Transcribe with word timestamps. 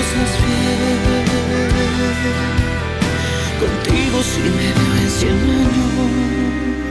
cosas 0.00 0.32
bien. 0.46 1.28
Contigo 3.60 4.18
si 4.22 4.40
me 4.40 4.68
veo 4.76 4.92
en 5.02 5.10
cien 5.10 5.38
años. 5.50 6.89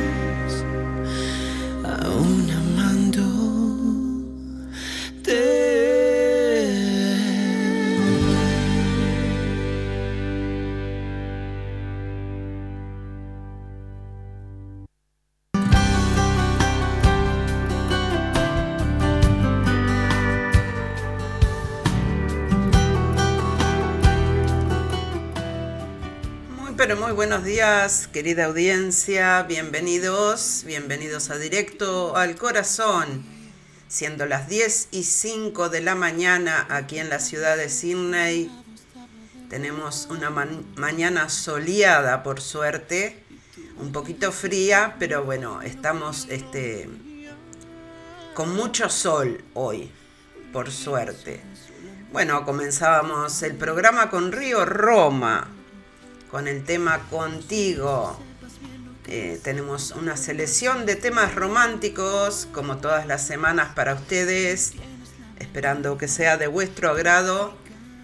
Buenos 27.30 27.46
días, 27.46 28.08
querida 28.08 28.46
audiencia. 28.46 29.44
Bienvenidos, 29.44 30.64
bienvenidos 30.66 31.30
a 31.30 31.38
Directo 31.38 32.18
al 32.18 32.36
Corazón. 32.36 33.24
Siendo 33.88 34.26
las 34.26 34.50
10 34.50 34.88
y 34.94 35.04
5 35.04 35.70
de 35.70 35.82
la 35.82 35.94
mañana 35.94 36.66
aquí 36.72 36.98
en 36.98 37.08
la 37.08 37.20
ciudad 37.20 37.56
de 37.56 37.70
Sydney, 37.70 38.50
tenemos 39.48 40.08
una 40.10 40.32
mañana 40.76 41.30
soleada, 41.30 42.24
por 42.24 42.42
suerte, 42.42 43.24
un 43.78 43.92
poquito 43.92 44.32
fría, 44.32 44.96
pero 44.98 45.24
bueno, 45.24 45.62
estamos 45.62 46.26
este, 46.32 46.90
con 48.34 48.56
mucho 48.56 48.90
sol 48.90 49.44
hoy, 49.54 49.92
por 50.52 50.72
suerte. 50.72 51.42
Bueno, 52.12 52.44
comenzábamos 52.44 53.44
el 53.44 53.56
programa 53.56 54.10
con 54.10 54.32
Río 54.32 54.66
Roma 54.66 55.59
con 56.30 56.48
el 56.48 56.64
tema 56.64 57.00
Contigo. 57.10 58.20
Eh, 59.08 59.40
tenemos 59.44 59.92
una 59.92 60.16
selección 60.16 60.86
de 60.86 60.96
temas 60.96 61.34
románticos, 61.34 62.48
como 62.52 62.78
todas 62.78 63.08
las 63.08 63.26
semanas 63.26 63.74
para 63.76 63.96
ustedes, 63.96 64.74
esperando 65.40 65.98
que 65.98 66.08
sea 66.08 66.38
de 66.38 66.48
vuestro 66.48 66.92
agrado. 66.92 67.54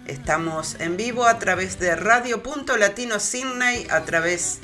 Estamos 0.06 0.76
en 0.80 0.96
vivo 0.96 1.26
a 1.26 1.38
través 1.38 1.78
de 1.78 1.94
Radio 1.94 2.42
Punto 2.42 2.76
Latino 2.76 3.20
Sydney, 3.20 3.86
a 3.90 4.04
través 4.04 4.58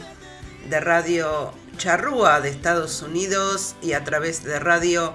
de 0.68 0.80
Radio 0.80 1.52
Charrúa 1.76 2.40
de 2.40 2.48
Estados 2.48 3.02
Unidos 3.02 3.76
y 3.80 3.92
a 3.92 4.04
través 4.04 4.42
de 4.42 4.58
Radio 4.58 5.14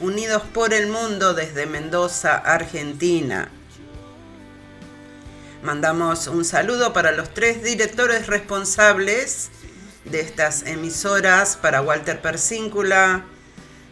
Unidos 0.00 0.42
por 0.52 0.74
el 0.74 0.88
Mundo 0.88 1.34
desde 1.34 1.66
Mendoza, 1.66 2.34
Argentina. 2.34 3.50
Mandamos 5.64 6.26
un 6.26 6.44
saludo 6.44 6.92
para 6.92 7.10
los 7.12 7.32
tres 7.32 7.62
directores 7.62 8.26
responsables 8.26 9.48
de 10.04 10.20
estas 10.20 10.64
emisoras, 10.66 11.56
para 11.56 11.80
Walter 11.80 12.20
Persíncula, 12.20 13.24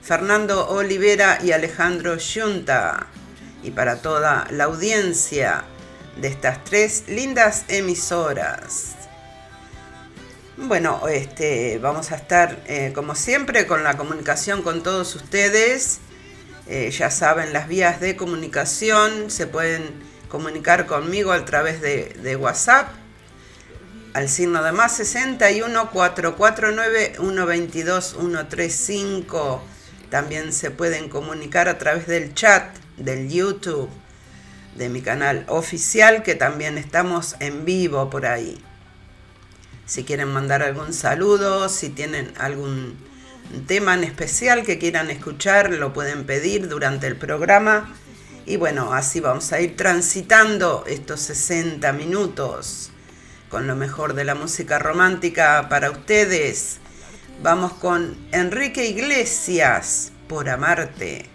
Fernando 0.03 0.69
Olivera 0.69 1.39
y 1.43 1.53
Alejandro 1.53 2.19
Yunta, 2.19 3.07
y 3.63 3.71
para 3.71 4.03
toda 4.03 4.47
la 4.51 4.65
audiencia 4.65 5.65
de 6.21 6.29
estas 6.29 6.63
tres 6.63 7.05
lindas 7.09 7.65
emisoras. 7.69 8.91
Bueno, 10.59 11.09
este, 11.09 11.79
vamos 11.79 12.13
a 12.13 12.17
estar 12.17 12.63
eh, 12.67 12.93
como 12.95 13.15
siempre 13.15 13.67
con 13.67 13.83
la 13.83 13.97
comunicación 13.97 14.61
con 14.61 14.83
todos 14.83 15.15
ustedes. 15.15 16.01
Eh, 16.67 16.91
ya 16.91 17.11
saben, 17.11 17.55
las 17.55 17.67
vías 17.67 17.99
de 17.99 18.15
comunicación 18.15 19.31
se 19.31 19.47
pueden 19.47 20.12
comunicar 20.33 20.87
conmigo 20.87 21.31
a 21.31 21.45
través 21.45 21.83
de, 21.83 22.37
WhatsApp 22.37 22.89
al 24.15 24.31
signo 24.31 24.63
de 24.63 24.73
más 24.73 24.97
61 24.97 25.91
449 25.91 27.17
122 27.17 28.17
135. 28.19 29.63
También 30.09 30.55
se 30.55 30.71
pueden 30.71 31.11
comunicar 31.11 31.69
a 31.69 31.77
través 31.77 32.07
del 32.07 32.33
chat 32.33 32.75
del 32.97 33.29
YouTube 33.29 33.91
de 34.75 34.89
mi 34.89 35.03
canal 35.03 35.45
oficial 35.49 36.23
que 36.23 36.35
también 36.35 36.79
estamos 36.79 37.37
en 37.39 37.67
vivo 37.67 38.09
por 38.09 38.25
ahí. 38.25 38.59
Si 39.85 40.03
quieren 40.03 40.29
mandar 40.29 40.63
algún 40.63 40.95
saludo, 40.95 41.69
si 41.69 41.91
tienen 41.91 42.33
algún 42.39 42.97
tema 43.67 43.93
en 43.93 44.05
especial 44.05 44.65
que 44.65 44.79
quieran 44.79 45.11
escuchar, 45.11 45.73
lo 45.73 45.93
pueden 45.93 46.25
pedir 46.25 46.69
durante 46.69 47.07
el 47.07 47.17
programa 47.17 47.95
y 48.47 48.57
bueno, 48.57 48.93
así 48.93 49.21
vamos 49.21 49.53
a 49.53 49.61
ir 49.61 49.77
transitando 49.77 50.85
estos 50.87 51.21
60 51.21 51.93
minutos 51.93 52.93
con 53.53 53.67
lo 53.67 53.77
mejor 53.77 54.15
de 54.15 54.25
la 54.25 54.35
música 54.35 54.79
romántica 54.79 55.67
para 55.69 55.91
ustedes. 55.91 56.79
Vamos 57.43 57.75
con 57.75 58.17
Enrique 58.33 58.87
Iglesias, 58.87 60.11
por 60.27 60.49
amarte. 60.49 61.32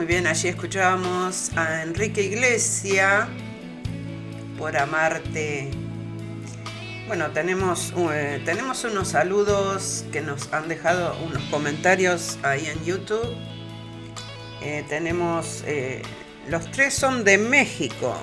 Muy 0.00 0.06
bien, 0.06 0.26
allí 0.26 0.48
escuchábamos 0.48 1.54
a 1.58 1.82
Enrique 1.82 2.22
Iglesia 2.22 3.28
por 4.56 4.74
amarte. 4.74 5.70
Bueno, 7.06 7.30
tenemos, 7.32 7.92
eh, 8.10 8.40
tenemos 8.46 8.82
unos 8.84 9.08
saludos 9.08 10.06
que 10.10 10.22
nos 10.22 10.50
han 10.54 10.68
dejado 10.68 11.14
unos 11.22 11.42
comentarios 11.50 12.38
ahí 12.42 12.64
en 12.64 12.82
YouTube. 12.82 13.28
Eh, 14.62 14.86
tenemos, 14.88 15.62
eh, 15.66 16.00
los 16.48 16.70
tres 16.70 16.94
son 16.94 17.22
de 17.22 17.36
México. 17.36 18.16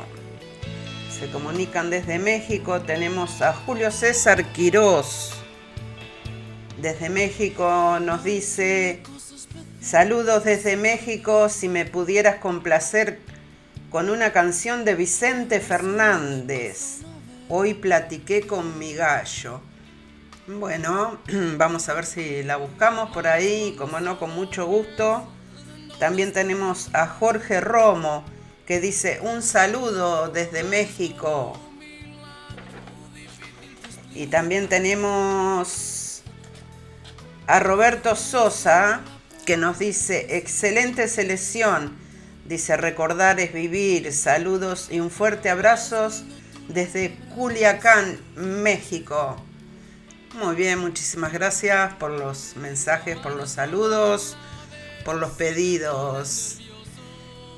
Se 1.11 1.29
comunican 1.29 1.91
desde 1.91 2.17
México. 2.17 2.81
Tenemos 2.81 3.43
a 3.43 3.53
Julio 3.53 3.91
César 3.91 4.43
Quirós. 4.51 5.31
Desde 6.81 7.09
México 7.09 7.99
nos 8.01 8.23
dice, 8.23 9.03
saludos 9.87 10.43
desde 10.43 10.75
México, 10.75 11.47
si 11.47 11.69
me 11.69 11.85
pudieras 11.85 12.39
complacer 12.39 13.19
con 13.89 14.09
una 14.09 14.33
canción 14.33 14.83
de 14.83 14.95
Vicente 14.95 15.61
Fernández. 15.61 17.03
Hoy 17.47 17.73
platiqué 17.73 18.45
con 18.45 18.77
mi 18.77 18.93
gallo. 18.93 19.61
Bueno, 20.45 21.19
vamos 21.57 21.87
a 21.87 21.93
ver 21.93 22.05
si 22.05 22.43
la 22.43 22.57
buscamos 22.57 23.11
por 23.11 23.27
ahí, 23.27 23.75
como 23.77 24.01
no, 24.01 24.19
con 24.19 24.31
mucho 24.31 24.65
gusto. 24.65 25.25
También 25.99 26.33
tenemos 26.33 26.93
a 26.93 27.07
Jorge 27.07 27.61
Romo, 27.61 28.25
que 28.65 28.81
dice 28.81 29.19
un 29.21 29.41
saludo 29.41 30.27
desde 30.27 30.65
México. 30.65 31.57
Y 34.13 34.27
también 34.27 34.67
tenemos 34.67 36.23
a 37.45 37.59
Roberto 37.61 38.17
Sosa, 38.17 39.01
que 39.47 39.55
nos 39.55 39.79
dice, 39.79 40.37
excelente 40.37 41.07
selección. 41.07 41.97
Dice, 42.43 42.75
recordar 42.75 43.39
es 43.39 43.53
vivir. 43.53 44.11
Saludos 44.11 44.89
y 44.91 44.99
un 44.99 45.09
fuerte 45.09 45.49
abrazo 45.49 46.09
desde 46.67 47.15
Culiacán, 47.33 48.19
México. 48.35 49.41
Muy 50.33 50.57
bien, 50.57 50.79
muchísimas 50.79 51.31
gracias 51.31 51.93
por 51.93 52.11
los 52.11 52.57
mensajes, 52.57 53.17
por 53.19 53.37
los 53.37 53.51
saludos, 53.51 54.35
por 55.05 55.15
los 55.15 55.31
pedidos. 55.31 56.59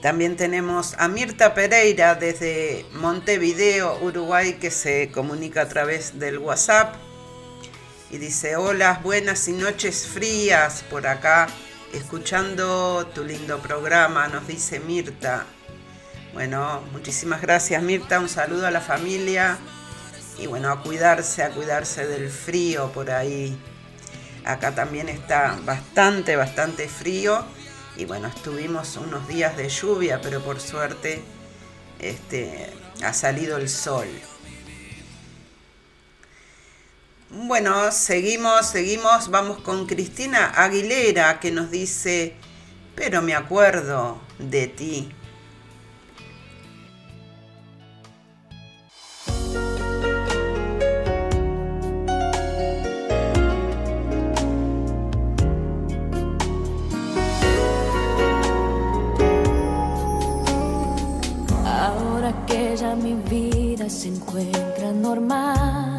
También 0.04 0.38
tenemos 0.38 0.94
a 1.00 1.08
Mirta 1.08 1.56
Pereira 1.56 2.14
desde 2.14 2.86
Montevideo, 2.94 3.98
Uruguay, 4.04 4.60
que 4.62 4.70
se 4.70 5.10
comunica 5.12 5.64
a 5.64 5.68
través 5.68 6.20
del 6.20 6.38
WhatsApp. 6.38 6.94
Y 8.12 8.20
dice, 8.20 8.58
hola, 8.58 9.02
buenas 9.04 9.48
y 9.48 9.54
noches 9.54 10.08
frías 10.08 10.84
por 10.90 11.08
acá, 11.08 11.48
escuchando 11.94 13.08
tu 13.14 13.24
lindo 13.24 13.60
programa, 13.60 14.28
nos 14.28 14.48
dice 14.48 14.80
Mirta. 14.80 15.46
Bueno, 16.34 16.84
muchísimas 16.92 17.42
gracias 17.42 17.82
Mirta, 17.82 18.20
un 18.20 18.30
saludo 18.30 18.68
a 18.68 18.72
la 18.72 18.82
familia 18.82 19.58
y 20.38 20.48
bueno, 20.48 20.72
a 20.72 20.82
cuidarse, 20.82 21.44
a 21.44 21.52
cuidarse 21.52 22.08
del 22.08 22.30
frío 22.30 22.92
por 22.92 23.12
ahí. 23.12 23.58
Acá 24.46 24.74
también 24.74 25.10
está 25.10 25.60
bastante, 25.66 26.36
bastante 26.36 26.88
frío 26.88 27.44
y 27.98 28.06
bueno, 28.06 28.28
estuvimos 28.28 28.96
unos 28.98 29.28
días 29.28 29.58
de 29.58 29.70
lluvia, 29.70 30.22
pero 30.22 30.42
por 30.42 30.60
suerte 30.60 31.22
este, 32.00 32.72
ha 33.04 33.14
salido 33.14 33.58
el 33.58 33.70
sol. 33.70 34.08
Bueno, 37.32 37.92
seguimos, 37.92 38.66
seguimos, 38.66 39.30
vamos 39.30 39.60
con 39.60 39.86
Cristina 39.86 40.48
Aguilera 40.48 41.40
que 41.40 41.52
nos 41.52 41.70
dice, 41.70 42.34
pero 42.96 43.22
me 43.22 43.36
acuerdo 43.36 44.20
de 44.40 44.66
ti. 44.66 45.10
Ahora 61.64 62.34
que 62.48 62.76
ya 62.76 62.96
mi 62.96 63.14
vida 63.14 63.88
se 63.88 64.08
encuentra 64.08 64.92
normal. 64.94 65.99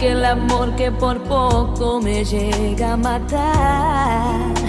aquel 0.00 0.24
amor 0.24 0.74
que 0.76 0.90
por 0.90 1.20
poco 1.24 2.00
me 2.00 2.24
llega 2.24 2.94
a 2.94 2.96
matar. 2.96 4.59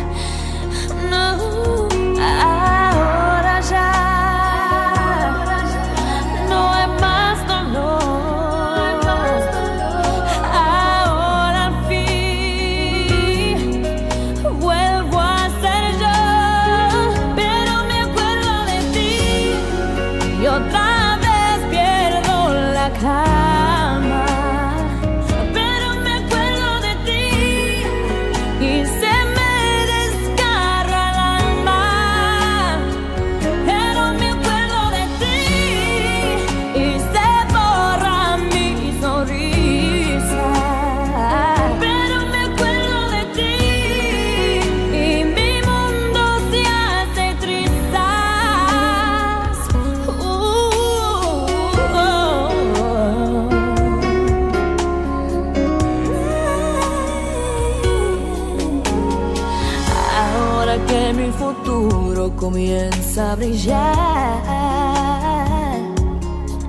começa 63.11 63.31
a 63.31 63.35
brillar. 63.35 64.41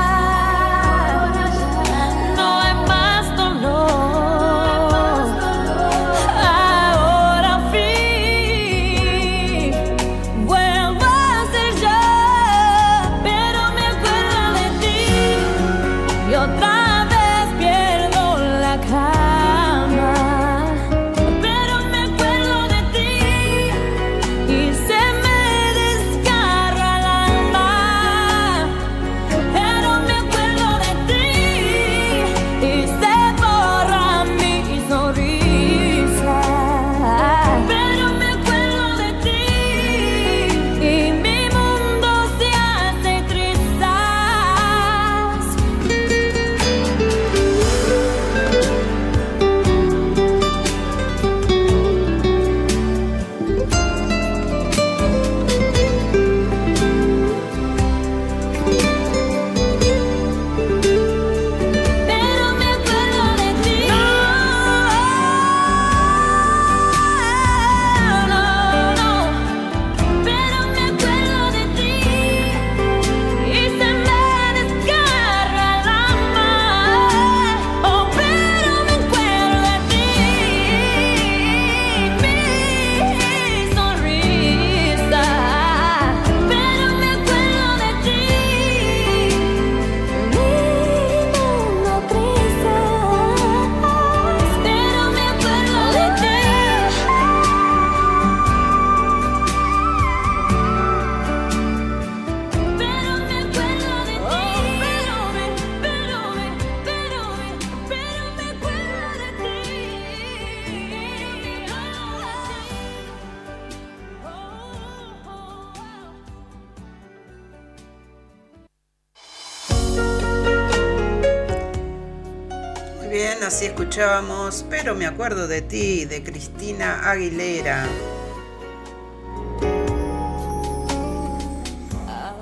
De 125.35 125.61
ti, 125.61 126.05
de 126.05 126.23
Cristina 126.23 127.09
Aguilera. 127.09 127.85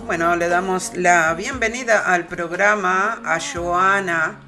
Bueno, 0.06 0.36
le 0.36 0.48
damos 0.48 0.92
la 0.94 1.34
bienvenida 1.34 2.14
al 2.14 2.28
programa 2.28 3.24
a 3.26 3.40
Joana, 3.40 4.40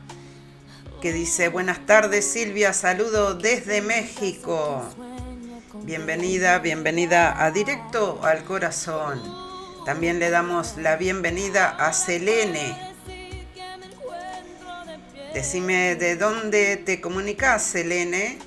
que 1.01 1.13
dice, 1.13 1.49
buenas 1.49 1.83
tardes 1.87 2.25
Silvia, 2.25 2.73
saludo 2.73 3.33
desde 3.33 3.81
México. 3.81 4.85
Bienvenida, 5.81 6.59
bienvenida 6.59 7.43
a 7.43 7.49
Directo 7.49 8.19
al 8.21 8.43
Corazón. 8.43 9.19
También 9.83 10.19
le 10.19 10.29
damos 10.29 10.77
la 10.77 10.95
bienvenida 10.95 11.69
a 11.69 11.91
Selene, 11.91 12.86
Decime 15.37 15.95
de 15.95 16.15
dónde 16.15 16.77
te 16.77 16.99
comunicas, 16.99 17.61
Selene. 17.61 18.39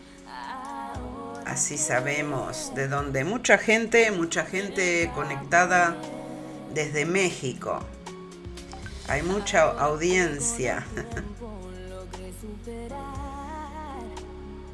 Así 1.46 1.79
sabemos 1.79 2.74
de 2.74 2.88
dónde. 2.88 3.22
Mucha 3.22 3.59
gente, 3.59 4.11
mucha 4.11 4.44
gente 4.44 5.09
conectada 5.14 5.96
desde 6.74 7.07
México. 7.07 7.79
Hay 9.07 9.22
mucha 9.22 9.70
audiencia. 9.70 10.85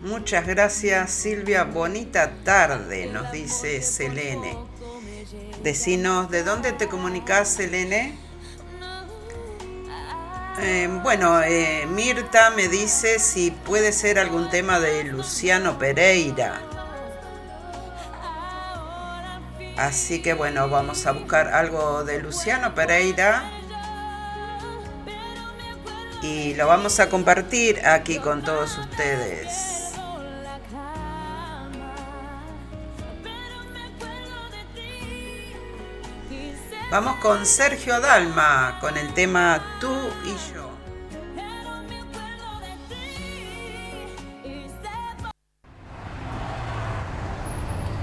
Muchas 0.01 0.47
gracias 0.47 1.11
Silvia, 1.11 1.65
bonita 1.65 2.33
tarde, 2.45 3.09
nos 3.09 3.31
dice 3.31 3.83
Selene. 3.83 4.57
Decinos, 5.63 6.31
¿de 6.31 6.45
dónde 6.45 6.73
te 6.73 6.89
comunicas, 6.89 7.49
Selene? 7.49 8.26
Eh, 10.59 10.89
bueno, 11.03 11.43
eh, 11.43 11.87
Mirta 11.87 12.51
me 12.51 12.69
dice 12.69 13.19
si 13.19 13.51
puede 13.51 13.93
ser 13.93 14.19
algún 14.19 14.49
tema 14.49 14.81
de 14.81 15.05
Luciano 15.05 15.79
Pereira. 15.79 16.63
Así 19.77 20.23
que 20.23 20.33
bueno, 20.33 20.71
vamos 20.71 21.07
a 21.07 21.13
buscar 21.13 21.49
algo 21.49 22.05
de 22.05 22.23
Luciano 22.23 22.75
Pereira 22.75 23.45
y 26.23 26.55
lo 26.55 26.67
vamos 26.67 26.99
a 27.01 27.11
compartir 27.11 27.85
aquí 27.87 28.19
con 28.19 28.43
todos 28.43 28.79
ustedes. 28.79 29.86
Vamos 36.89 37.17
con 37.17 37.45
Sergio 37.45 38.01
Dalma 38.01 38.79
con 38.81 38.97
el 38.97 39.13
tema 39.13 39.61
Tú 39.81 39.93
y 40.25 40.55
yo. 40.55 40.71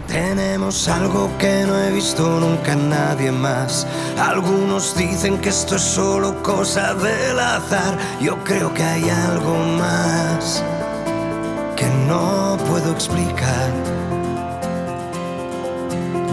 Tenemos 0.07 0.87
algo 0.89 1.31
que 1.39 1.63
no 1.65 1.81
he 1.81 1.91
visto 1.91 2.27
nunca 2.41 2.75
nadie 2.75 3.31
más. 3.31 3.87
Algunos 4.19 4.95
dicen 4.97 5.39
que 5.39 5.49
esto 5.49 5.77
es 5.77 5.81
solo 5.81 6.43
cosa 6.43 6.93
del 6.93 7.39
azar. 7.39 7.97
Yo 8.19 8.37
creo 8.43 8.73
que 8.73 8.83
hay 8.83 9.09
algo 9.09 9.55
más 9.79 10.61
que 11.77 11.87
no 12.05 12.57
puedo 12.67 12.91
explicar. 12.91 14.02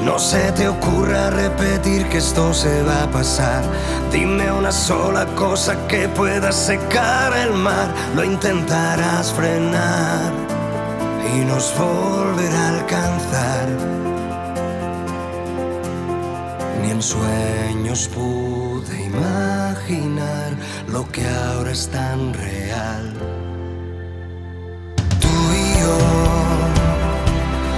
No 0.05 0.19
se 0.19 0.51
te 0.53 0.67
ocurra 0.67 1.31
repetir 1.31 2.09
que 2.09 2.19
esto 2.19 2.55
se 2.55 2.83
va 2.83 3.03
a 3.03 3.11
pasar. 3.11 3.63
Dime 4.11 4.51
una 4.51 4.73
sola 4.73 5.27
cosa 5.37 5.77
que 5.89 6.09
pueda 6.09 6.53
secar 6.53 7.37
el 7.37 7.53
mar. 7.53 7.95
Lo 8.17 8.25
intentarás 8.25 9.31
frenar 9.33 10.33
y 11.35 11.45
nos 11.45 11.75
volverá 11.79 12.67
a 12.67 12.79
alcanzar. 12.79 13.69
Ni 16.83 16.91
en 16.91 17.03
sueños 17.03 18.09
pude 18.09 19.05
imaginar 19.05 20.53
lo 20.89 21.07
que 21.13 21.29
ahora 21.29 21.73
es 21.73 21.89
tan 21.89 22.33
real. 22.33 23.13
Tú 25.21 25.29
y 25.53 25.81
yo 25.81 25.99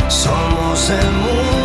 somos 0.09 0.91
el 0.91 1.11
mundo 1.11 1.62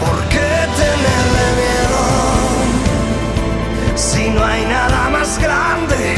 ¿Por 0.00 0.18
qué 0.28 0.50
tenerle 0.80 1.46
miedo? 1.62 2.02
Si 3.96 4.28
no 4.30 4.44
hay 4.44 4.64
nada 4.66 5.08
más 5.10 5.38
grande, 5.38 6.16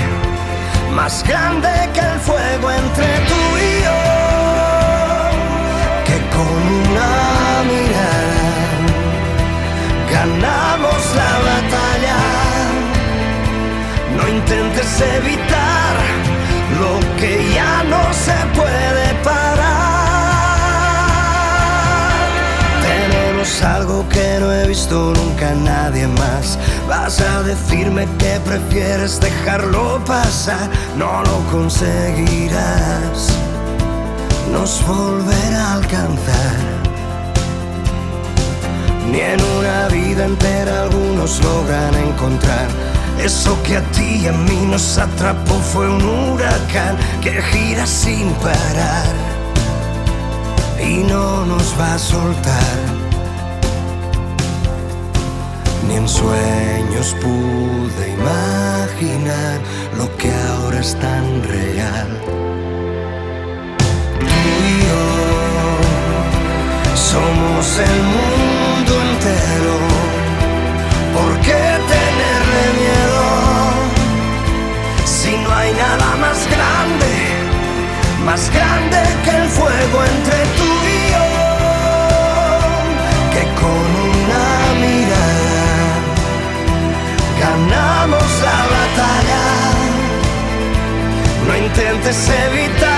más 0.94 1.24
grande 1.26 1.68
que 1.94 2.00
el 2.00 2.18
fuego 2.20 2.70
entre 2.72 3.06
tú 3.30 3.42
y 3.56 3.82
yo, 3.86 4.00
que 6.06 6.16
con 6.34 6.60
una 6.82 7.10
mirada 7.70 8.38
ganamos 10.12 11.00
la 11.20 11.32
batalla. 11.48 12.20
No 14.16 14.22
intentes 14.28 15.00
evitar 15.00 15.94
lo 16.80 16.92
que 17.18 17.32
ya 17.54 17.74
no 17.84 18.02
se 18.12 18.36
puede 18.58 18.97
que 24.18 24.40
no 24.40 24.52
he 24.52 24.66
visto 24.66 25.12
nunca 25.14 25.54
nadie 25.54 26.06
más. 26.08 26.58
Vas 26.88 27.20
a 27.20 27.42
decirme 27.42 28.06
que 28.18 28.40
prefieres 28.40 29.20
dejarlo 29.20 30.02
pasar, 30.04 30.68
no 30.96 31.22
lo 31.22 31.38
conseguirás. 31.52 33.18
Nos 34.52 34.84
volverá 34.86 35.62
a 35.66 35.74
alcanzar. 35.74 36.58
Ni 39.10 39.20
en 39.20 39.40
una 39.58 39.88
vida 39.88 40.24
entera 40.24 40.82
algunos 40.82 41.40
logran 41.44 41.94
encontrar. 42.08 42.68
Eso 43.22 43.56
que 43.62 43.76
a 43.76 43.82
ti 43.92 44.22
y 44.22 44.26
a 44.26 44.32
mí 44.32 44.60
nos 44.70 44.98
atrapó 44.98 45.54
fue 45.72 45.88
un 45.88 46.02
huracán 46.02 46.96
que 47.20 47.42
gira 47.50 47.86
sin 47.86 48.30
parar 48.46 49.12
y 50.80 50.98
no 51.04 51.44
nos 51.46 51.74
va 51.78 51.94
a 51.94 51.98
soltar. 51.98 52.97
Ni 55.88 55.94
en 55.96 56.06
sueños 56.06 57.16
pude 57.22 58.10
imaginar 58.20 59.58
lo 59.96 60.06
que 60.18 60.30
ahora 60.30 60.80
es 60.80 60.94
tan 61.00 61.42
real. 61.44 62.08
Tú 64.20 64.26
y 64.26 64.80
yo 64.86 65.06
somos 66.94 67.78
el 67.78 68.02
mundo 68.14 68.92
entero. 69.08 69.76
¿Por 71.16 71.32
qué 71.40 71.62
tenerle 71.94 72.62
miedo 72.82 73.26
si 75.06 75.32
no 75.38 75.50
hay 75.54 75.72
nada 75.72 76.16
más 76.20 76.38
grande? 76.54 77.12
Más 78.26 78.50
grande 78.50 78.98
que 79.24 79.30
el 79.30 79.48
fuego 79.48 80.04
entre 80.04 80.38
tú 80.58 80.70
y 80.96 81.00
yo, 81.14 81.26
que 83.32 83.42
con 83.60 83.97
ganamos 87.48 88.30
la 88.46 88.60
batalla. 88.74 89.44
No 91.46 91.56
intentes 91.56 92.30
evitar 92.46 92.97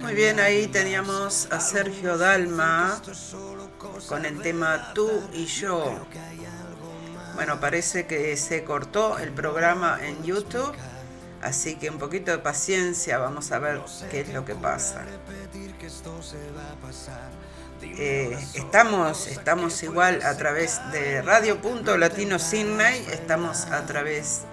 Muy 0.00 0.14
bien, 0.14 0.40
ahí 0.40 0.66
teníamos 0.66 1.46
a 1.50 1.60
Sergio 1.60 2.16
Dalma 2.16 3.02
con 4.08 4.24
el 4.24 4.40
tema 4.40 4.94
Tú 4.94 5.10
y 5.34 5.44
yo. 5.44 5.94
Bueno, 7.34 7.60
parece 7.60 8.06
que 8.06 8.34
se 8.38 8.64
cortó 8.64 9.18
el 9.18 9.30
programa 9.30 9.98
en 10.02 10.22
YouTube, 10.24 10.74
así 11.42 11.74
que 11.74 11.90
un 11.90 11.98
poquito 11.98 12.30
de 12.30 12.38
paciencia, 12.38 13.18
vamos 13.18 13.52
a 13.52 13.58
ver 13.58 13.78
qué 14.10 14.20
es 14.20 14.32
lo 14.32 14.42
que 14.46 14.54
pasa. 14.54 15.04
Eh, 17.82 18.38
estamos, 18.54 19.26
estamos 19.26 19.82
igual 19.82 20.22
a 20.22 20.34
través 20.38 20.80
de 20.92 21.20
Radio 21.20 21.60
Punto 21.60 21.98
Latino 21.98 22.38
Sydney, 22.38 23.06
estamos 23.12 23.66
a 23.66 23.84
través 23.84 24.44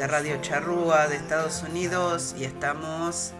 de 0.00 0.06
Radio 0.06 0.40
Charrúa 0.40 1.08
de 1.08 1.16
Estados 1.16 1.62
Unidos 1.62 2.34
y 2.38 2.44
estamos 2.44 3.34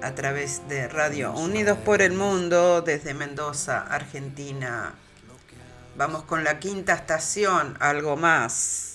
a 0.00 0.14
través 0.14 0.66
de 0.66 0.88
Radio 0.88 1.32
Unidos 1.32 1.76
por 1.76 2.00
el 2.00 2.14
Mundo 2.14 2.80
desde 2.80 3.12
Mendoza, 3.12 3.82
Argentina. 3.82 4.94
Vamos 5.94 6.22
con 6.22 6.42
la 6.42 6.58
quinta 6.58 6.94
estación, 6.94 7.76
algo 7.80 8.16
más. 8.16 8.93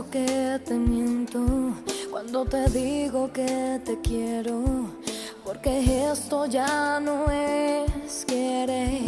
Que 0.00 0.58
te 0.64 0.72
miento 0.72 1.44
cuando 2.10 2.46
te 2.46 2.66
digo 2.70 3.30
que 3.30 3.78
te 3.84 4.00
quiero, 4.00 4.88
porque 5.44 6.10
esto 6.10 6.46
ya 6.46 6.98
no 6.98 7.30
es 7.30 8.24
querer. 8.24 9.02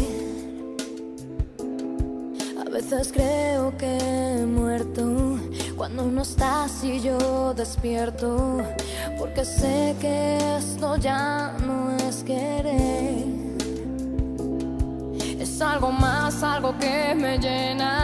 A 2.61 2.69
veces 2.69 3.11
creo 3.11 3.75
que 3.79 3.97
he 3.97 4.45
muerto 4.45 5.39
cuando 5.75 6.05
no 6.05 6.21
estás 6.21 6.85
y 6.85 7.01
yo 7.01 7.55
despierto, 7.55 8.59
porque 9.19 9.43
sé 9.43 9.97
que 9.99 10.37
esto 10.59 10.97
ya 10.97 11.57
no 11.67 11.97
es 11.97 12.23
querer. 12.25 13.25
Es 15.41 15.63
algo 15.63 15.91
más, 15.91 16.43
algo 16.43 16.77
que 16.79 17.15
me 17.15 17.39
llena, 17.39 18.04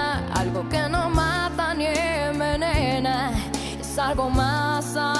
algo 4.00 4.30
más, 4.30 4.96
algo 4.96 5.19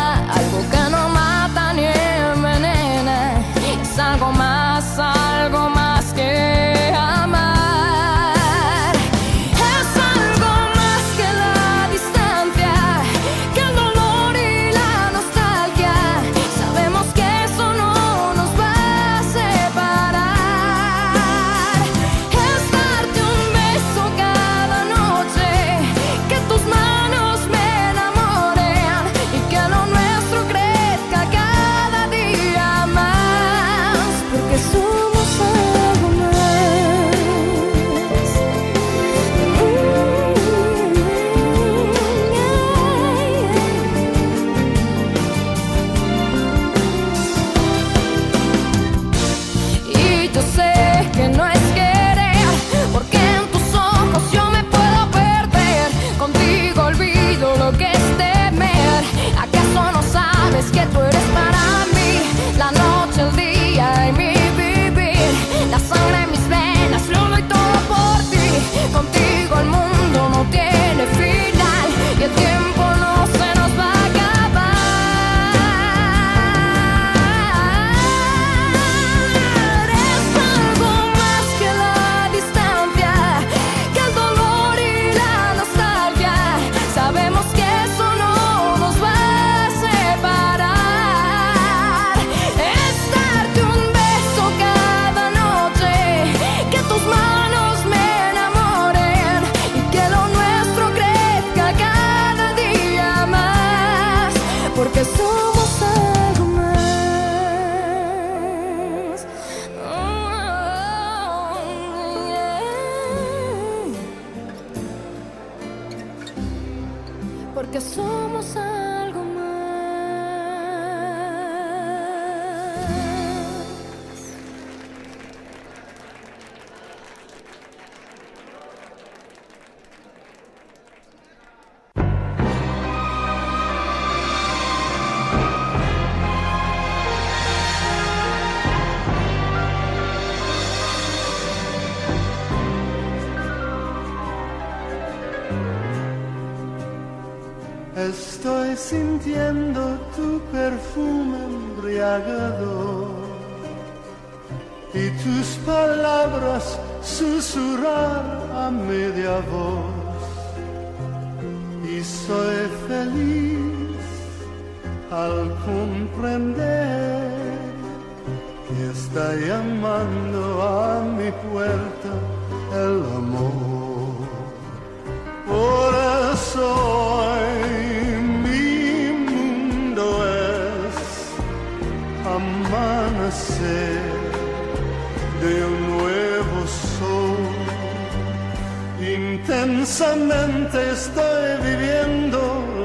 Intensamente 189.63 190.91
estoy 190.91 191.61
viviendo 191.61 192.39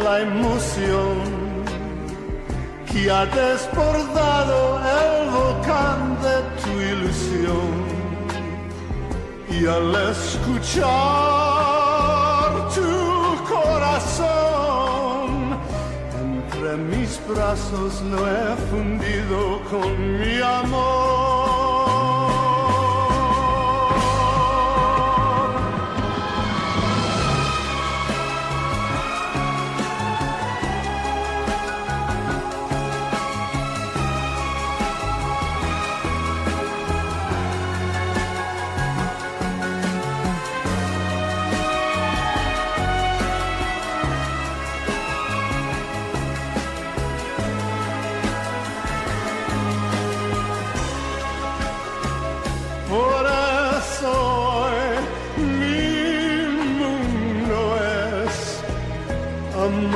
la 0.04 0.20
emoción 0.20 1.16
que 2.92 3.10
ha 3.10 3.24
desbordado 3.24 4.78
el 4.84 5.30
volcán 5.30 6.18
de 6.20 6.36
tu 6.60 6.72
ilusión. 6.92 7.72
Y 9.48 9.66
al 9.66 9.94
escuchar 10.10 10.84
tu 12.74 12.92
corazón, 13.54 15.28
entre 16.20 16.76
mis 16.76 17.18
brazos 17.26 18.02
lo 18.02 18.18
he 18.28 18.54
fundido 18.70 19.62
con 19.70 20.20
mi 20.20 20.42
amor. 20.42 21.15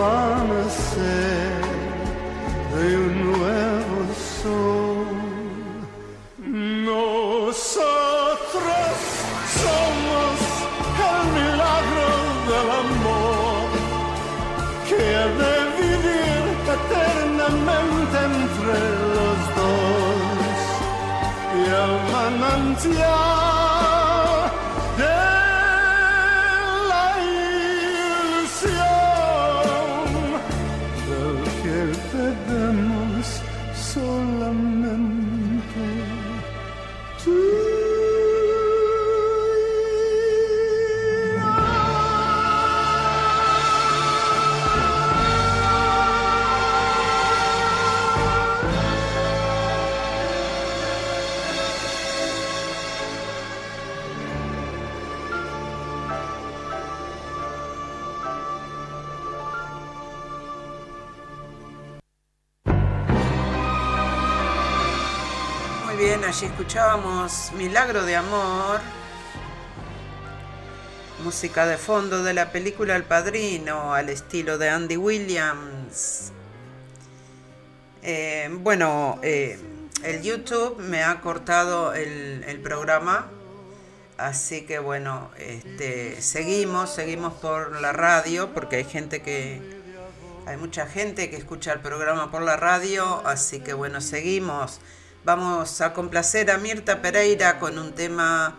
amanecer 0.03 1.61
de 2.75 2.85
un 2.97 3.13
nuevo 3.33 3.99
sol. 4.43 5.07
Nosotros 6.87 7.85
somos 9.63 10.35
el 11.11 11.23
milagro 11.39 12.09
del 12.51 12.69
amor 12.85 13.69
que 14.89 15.01
ha 15.17 15.29
de 15.43 15.55
vivir 15.81 16.43
eternamente 16.77 18.17
entre 18.35 18.79
los 19.15 19.39
dos 19.57 20.59
y 21.57 21.63
el 21.83 21.93
manantial. 22.13 23.30
Escuchábamos 66.71 67.51
Milagro 67.57 68.05
de 68.05 68.15
Amor, 68.15 68.79
música 71.25 71.67
de 71.67 71.77
fondo 71.77 72.23
de 72.23 72.33
la 72.33 72.53
película 72.53 72.95
El 72.95 73.03
Padrino, 73.03 73.93
al 73.93 74.09
estilo 74.09 74.57
de 74.57 74.71
Andy 74.71 74.97
Williams. 74.97 76.31
Eh, 78.05 78.49
bueno, 78.61 79.19
eh, 79.21 79.59
el 80.05 80.23
YouTube 80.23 80.79
me 80.79 81.03
ha 81.03 81.21
cortado 81.21 81.93
el, 81.93 82.45
el 82.47 82.61
programa, 82.61 83.29
así 84.17 84.65
que 84.65 84.79
bueno, 84.79 85.33
este, 85.39 86.23
seguimos, 86.23 86.95
seguimos 86.95 87.33
por 87.35 87.81
la 87.81 87.93
radio, 87.93 88.55
porque 88.55 88.77
hay 88.77 88.85
gente 88.85 89.23
que, 89.23 89.61
hay 90.47 90.57
mucha 90.57 90.87
gente 90.87 91.31
que 91.31 91.37
escucha 91.37 91.73
el 91.73 91.81
programa 91.81 92.31
por 92.31 92.43
la 92.43 92.57
radio, 92.57 93.27
así 93.27 93.59
que 93.59 93.73
bueno, 93.73 94.01
seguimos. 94.01 94.81
Vamos 95.25 95.81
a 95.81 95.93
complacer 95.93 96.51
a 96.51 96.57
Mirta 96.57 97.03
Pereira 97.03 97.59
con 97.59 97.79
un 97.79 97.93
tema 97.93 98.57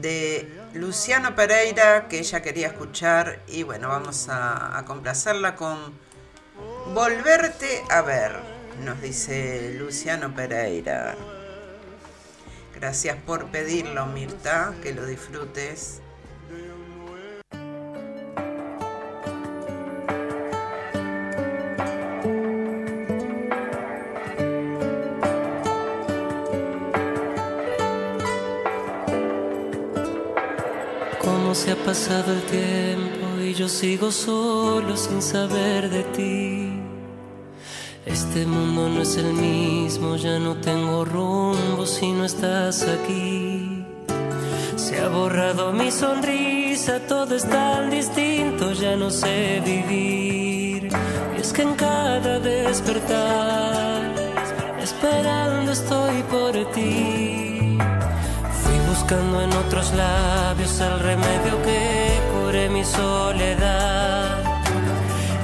de 0.00 0.48
Luciano 0.74 1.34
Pereira 1.34 2.06
que 2.08 2.20
ella 2.20 2.42
quería 2.42 2.68
escuchar 2.68 3.40
y 3.48 3.64
bueno, 3.64 3.88
vamos 3.88 4.28
a, 4.28 4.78
a 4.78 4.84
complacerla 4.84 5.56
con 5.56 5.98
Volverte 6.94 7.84
a 7.90 8.02
ver, 8.02 8.32
nos 8.84 9.00
dice 9.02 9.74
Luciano 9.74 10.34
Pereira. 10.34 11.16
Gracias 12.74 13.16
por 13.26 13.50
pedirlo, 13.50 14.06
Mirta, 14.06 14.74
que 14.82 14.94
lo 14.94 15.04
disfrutes. 15.04 16.00
Se 31.58 31.72
ha 31.72 31.76
pasado 31.76 32.32
el 32.32 32.42
tiempo 32.42 33.26
y 33.42 33.52
yo 33.52 33.68
sigo 33.68 34.12
solo 34.12 34.96
sin 34.96 35.20
saber 35.20 35.90
de 35.90 36.04
ti. 36.16 36.70
Este 38.06 38.46
mundo 38.46 38.88
no 38.88 39.02
es 39.02 39.16
el 39.16 39.32
mismo, 39.32 40.14
ya 40.14 40.38
no 40.38 40.54
tengo 40.58 41.04
rumbo 41.04 41.84
si 41.84 42.12
no 42.12 42.24
estás 42.24 42.84
aquí. 42.84 43.84
Se 44.76 45.00
ha 45.00 45.08
borrado 45.08 45.72
mi 45.72 45.90
sonrisa, 45.90 47.00
todo 47.08 47.34
es 47.34 47.44
tan 47.48 47.90
distinto, 47.90 48.72
ya 48.72 48.94
no 48.94 49.10
sé 49.10 49.60
vivir. 49.64 50.90
Y 51.36 51.40
es 51.40 51.52
que 51.52 51.62
en 51.62 51.74
cada 51.74 52.38
despertar, 52.38 54.14
esperando 54.80 55.72
estoy 55.72 56.22
por 56.30 56.52
ti. 56.72 57.47
Buscando 59.08 59.40
en 59.40 59.52
otros 59.54 59.94
labios 59.94 60.80
el 60.80 61.00
remedio 61.00 61.62
que 61.62 62.20
cure 62.30 62.68
mi 62.68 62.84
soledad. 62.84 64.36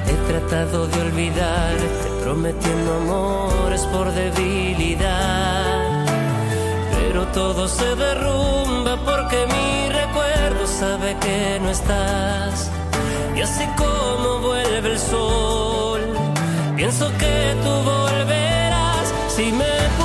He 0.07 0.13
tratado 0.29 0.87
de 0.87 1.01
olvidarte, 1.01 2.11
prometiendo 2.23 2.95
amores 2.95 3.81
por 3.87 4.13
debilidad. 4.13 6.05
Pero 6.95 7.27
todo 7.29 7.67
se 7.67 7.97
derrumba 7.97 8.99
porque 9.03 9.47
mi 9.47 9.89
recuerdo 9.89 10.67
sabe 10.67 11.17
que 11.23 11.59
no 11.63 11.71
estás. 11.71 12.71
Y 13.35 13.41
así 13.41 13.65
como 13.79 14.41
vuelve 14.41 14.93
el 14.93 14.99
sol, 14.99 16.03
pienso 16.77 17.11
que 17.17 17.57
tú 17.65 17.71
volverás 17.71 19.15
si 19.29 19.51
me 19.53 20.04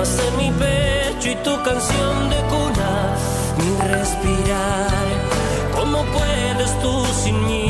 duermas 0.00 0.18
en 0.26 0.36
mi 0.38 0.50
pecho 0.58 1.30
y 1.30 1.36
tu 1.36 1.62
canción 1.62 2.30
de 2.30 2.36
cuna, 2.48 3.16
mi 3.58 3.88
respirar. 3.88 5.06
¿Cómo 5.74 6.04
puedes 6.04 6.80
tú 6.80 7.04
sin 7.22 7.46
mí? 7.46 7.69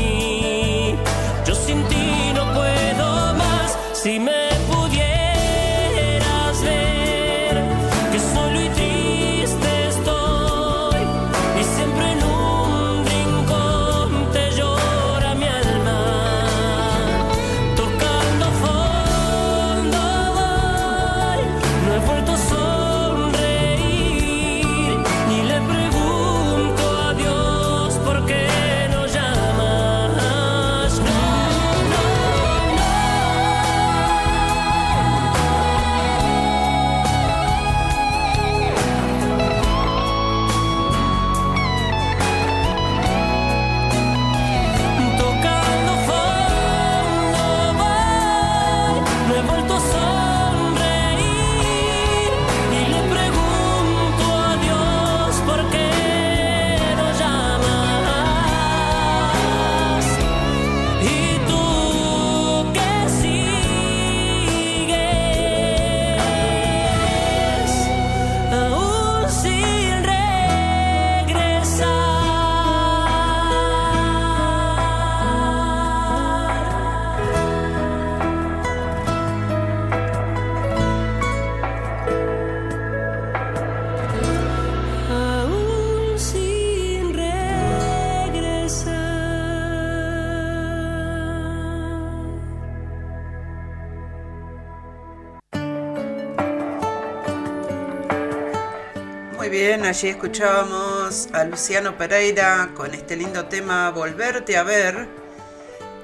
Allí 99.85 100.09
escuchábamos 100.09 101.29
a 101.33 101.43
Luciano 101.43 101.97
Pereira 101.97 102.69
con 102.75 102.93
este 102.93 103.15
lindo 103.15 103.45
tema 103.45 103.89
Volverte 103.89 104.55
a 104.55 104.63
ver, 104.63 105.07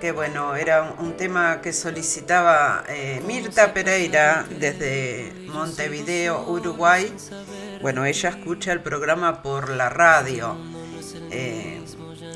que 0.02 0.12
bueno, 0.12 0.56
era 0.56 0.96
un 1.00 1.16
tema 1.16 1.62
que 1.62 1.72
solicitaba 1.74 2.84
eh, 2.90 3.22
Mirta 3.26 3.74
Pereira 3.74 4.46
desde 4.50 5.32
Montevideo, 5.48 6.44
Uruguay. 6.48 7.14
Bueno, 7.82 8.06
ella 8.06 8.30
escucha 8.30 8.72
el 8.72 8.82
programa 8.82 9.44
por 9.44 9.70
la 9.70 9.90
radio. 9.90 10.58
Eh, 11.30 11.80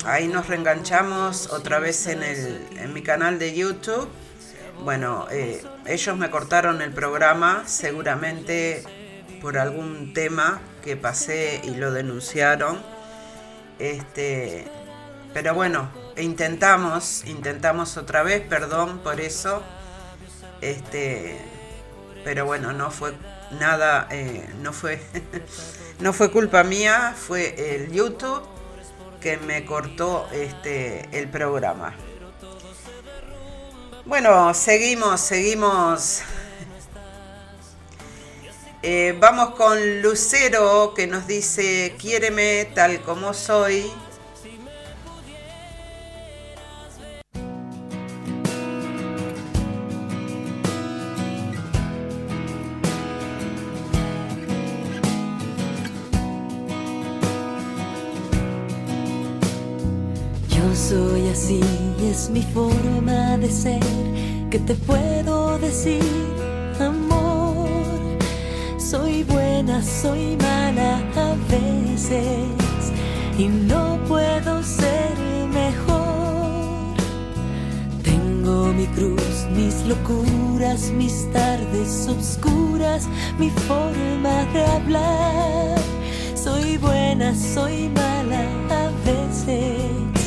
ahí 0.04 0.28
nos 0.28 0.46
reenganchamos 0.46 1.50
otra 1.50 1.80
vez 1.80 2.06
en, 2.06 2.22
el, 2.22 2.68
en 2.76 2.92
mi 2.92 3.02
canal 3.02 3.38
de 3.40 3.52
YouTube. 3.54 4.08
Bueno, 4.84 5.26
eh, 5.30 5.62
ellos 5.86 6.16
me 6.16 6.30
cortaron 6.30 6.82
el 6.82 6.92
programa, 6.92 7.64
seguramente 7.66 8.84
por 9.40 9.58
algún 9.58 10.14
tema 10.14 10.60
que 10.82 10.96
pasé 10.96 11.60
y 11.64 11.74
lo 11.76 11.92
denunciaron. 11.92 12.82
Este, 13.78 14.66
pero 15.32 15.54
bueno, 15.54 15.90
intentamos, 16.16 17.24
intentamos 17.26 17.96
otra 17.96 18.22
vez, 18.22 18.42
perdón 18.42 18.98
por 18.98 19.20
eso. 19.20 19.62
Este, 20.60 21.40
pero 22.24 22.44
bueno, 22.44 22.72
no 22.72 22.90
fue 22.90 23.14
nada, 23.58 24.06
eh, 24.10 24.48
no 24.60 24.72
fue, 24.72 25.00
no 26.00 26.12
fue 26.12 26.30
culpa 26.30 26.62
mía, 26.62 27.14
fue 27.16 27.76
el 27.76 27.90
YouTube 27.92 28.42
que 29.20 29.36
me 29.38 29.64
cortó 29.64 30.28
este 30.32 31.08
el 31.12 31.28
programa. 31.28 31.94
Bueno, 34.04 34.52
seguimos, 34.52 35.20
seguimos 35.20 36.22
eh, 38.82 39.16
vamos 39.20 39.50
con 39.50 40.02
Lucero 40.02 40.92
que 40.94 41.06
nos 41.06 41.28
dice, 41.28 41.94
quiéreme 42.00 42.68
tal 42.74 43.00
como 43.02 43.32
soy. 43.32 43.90
Yo 60.48 60.74
soy 60.74 61.28
así, 61.28 61.60
es 62.02 62.30
mi 62.30 62.42
forma 62.42 63.36
de 63.36 63.48
ser, 63.48 63.80
que 64.50 64.58
te 64.58 64.74
puedo 64.74 65.56
decir, 65.58 66.02
soy 68.92 69.22
buena, 69.22 69.82
soy 69.82 70.36
mala 70.36 70.98
a 71.16 71.34
veces 71.50 72.92
y 73.38 73.46
no 73.48 73.98
puedo 74.06 74.62
ser 74.62 75.16
mejor. 75.48 76.94
Tengo 78.02 78.66
mi 78.74 78.86
cruz, 78.88 79.46
mis 79.56 79.86
locuras, 79.86 80.90
mis 80.90 81.26
tardes 81.32 82.06
oscuras, 82.06 83.08
mi 83.38 83.48
forma 83.66 84.44
de 84.52 84.62
hablar. 84.76 85.78
Soy 86.34 86.76
buena, 86.76 87.34
soy 87.34 87.88
mala 87.88 88.44
a 88.82 88.90
veces 89.06 90.20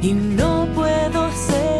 y 0.00 0.12
no 0.12 0.68
puedo 0.76 1.28
ser 1.32 1.75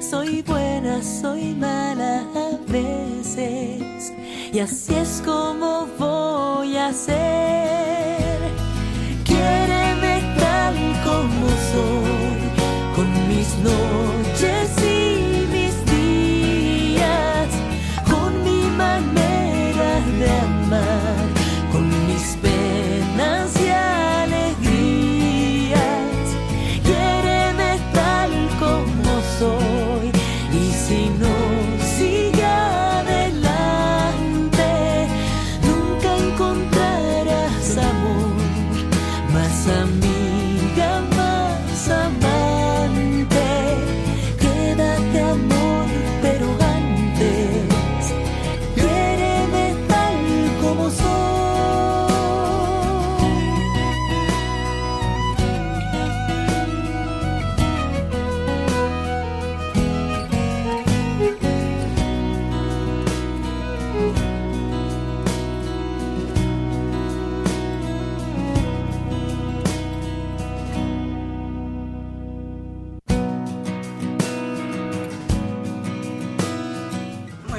Soy 0.00 0.42
buena, 0.42 1.00
soy 1.02 1.54
mala 1.54 2.24
a 2.34 2.58
veces. 2.70 4.12
Y 4.52 4.58
así 4.58 4.94
es 4.94 5.22
como 5.24 5.75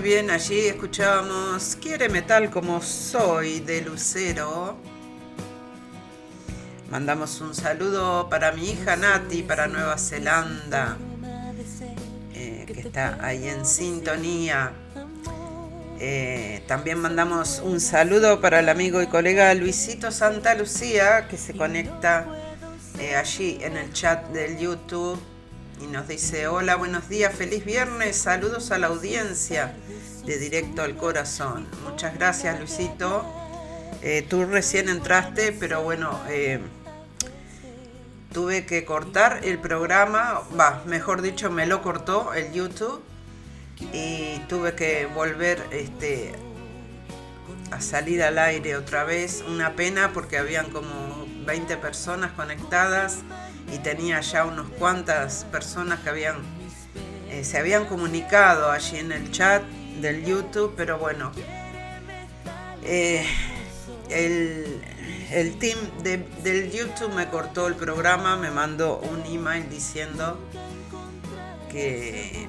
bien, 0.07 0.29
allí 0.29 0.67
escuchábamos 0.67 1.75
Quiéreme 1.81 2.21
tal 2.21 2.49
como 2.49 2.81
soy 2.81 3.59
de 3.59 3.81
Lucero. 3.81 4.77
Mandamos 6.89 7.41
un 7.41 7.53
saludo 7.53 8.29
para 8.29 8.53
mi 8.53 8.69
hija 8.69 8.95
Nati, 8.95 9.43
para 9.43 9.67
Nueva 9.67 9.97
Zelanda, 9.97 10.95
eh, 12.33 12.63
que 12.65 12.79
está 12.79 13.17
ahí 13.19 13.49
en 13.49 13.65
sintonía. 13.65 14.71
Eh, 15.99 16.63
también 16.67 16.99
mandamos 16.99 17.61
un 17.61 17.81
saludo 17.81 18.39
para 18.39 18.61
el 18.61 18.69
amigo 18.69 19.01
y 19.01 19.07
colega 19.07 19.53
Luisito 19.55 20.11
Santa 20.11 20.55
Lucía, 20.55 21.27
que 21.27 21.35
se 21.35 21.53
conecta 21.53 22.25
eh, 22.97 23.17
allí 23.17 23.57
en 23.59 23.75
el 23.75 23.91
chat 23.91 24.25
del 24.29 24.57
YouTube. 24.57 25.19
Y 25.81 25.87
nos 25.87 26.07
dice, 26.07 26.47
hola, 26.47 26.75
buenos 26.75 27.09
días, 27.09 27.33
feliz 27.33 27.63
viernes, 27.63 28.17
saludos 28.17 28.71
a 28.71 28.77
la 28.77 28.87
audiencia 28.87 29.73
de 30.25 30.37
Directo 30.37 30.81
al 30.81 30.95
Corazón. 30.95 31.67
Muchas 31.83 32.15
gracias, 32.15 32.59
Luisito. 32.59 33.25
Eh, 34.01 34.25
tú 34.27 34.45
recién 34.45 34.89
entraste, 34.89 35.51
pero 35.51 35.83
bueno, 35.83 36.19
eh, 36.29 36.59
tuve 38.33 38.65
que 38.65 38.85
cortar 38.85 39.41
el 39.43 39.59
programa, 39.59 40.41
va, 40.59 40.83
mejor 40.85 41.21
dicho, 41.21 41.49
me 41.51 41.65
lo 41.65 41.81
cortó 41.81 42.33
el 42.33 42.51
YouTube 42.51 43.01
y 43.93 44.39
tuve 44.47 44.73
que 44.73 45.05
volver 45.05 45.63
este, 45.71 46.33
a 47.71 47.81
salir 47.81 48.23
al 48.23 48.39
aire 48.39 48.75
otra 48.75 49.03
vez. 49.03 49.43
Una 49.47 49.75
pena 49.75 50.11
porque 50.13 50.37
habían 50.37 50.69
como 50.71 51.25
20 51.45 51.77
personas 51.77 52.31
conectadas 52.31 53.19
y 53.71 53.77
tenía 53.79 54.21
ya 54.21 54.45
unas 54.45 54.67
cuantas 54.79 55.45
personas 55.51 55.99
que 55.99 56.09
habían 56.09 56.57
eh, 57.29 57.43
se 57.43 57.57
habían 57.57 57.85
comunicado 57.85 58.71
allí 58.71 58.97
en 58.97 59.11
el 59.11 59.31
chat 59.31 59.61
del 60.01 60.23
YouTube, 60.23 60.73
pero 60.77 60.97
bueno, 60.97 61.31
eh, 62.83 63.25
el, 64.09 64.81
el, 65.31 65.59
team 65.59 65.77
del 66.03 66.71
YouTube 66.71 67.13
me 67.13 67.27
cortó 67.27 67.67
el 67.67 67.75
programa, 67.75 68.37
me 68.37 68.49
mandó 68.49 68.99
un 68.99 69.25
email 69.25 69.69
diciendo 69.69 70.39
que 71.69 72.47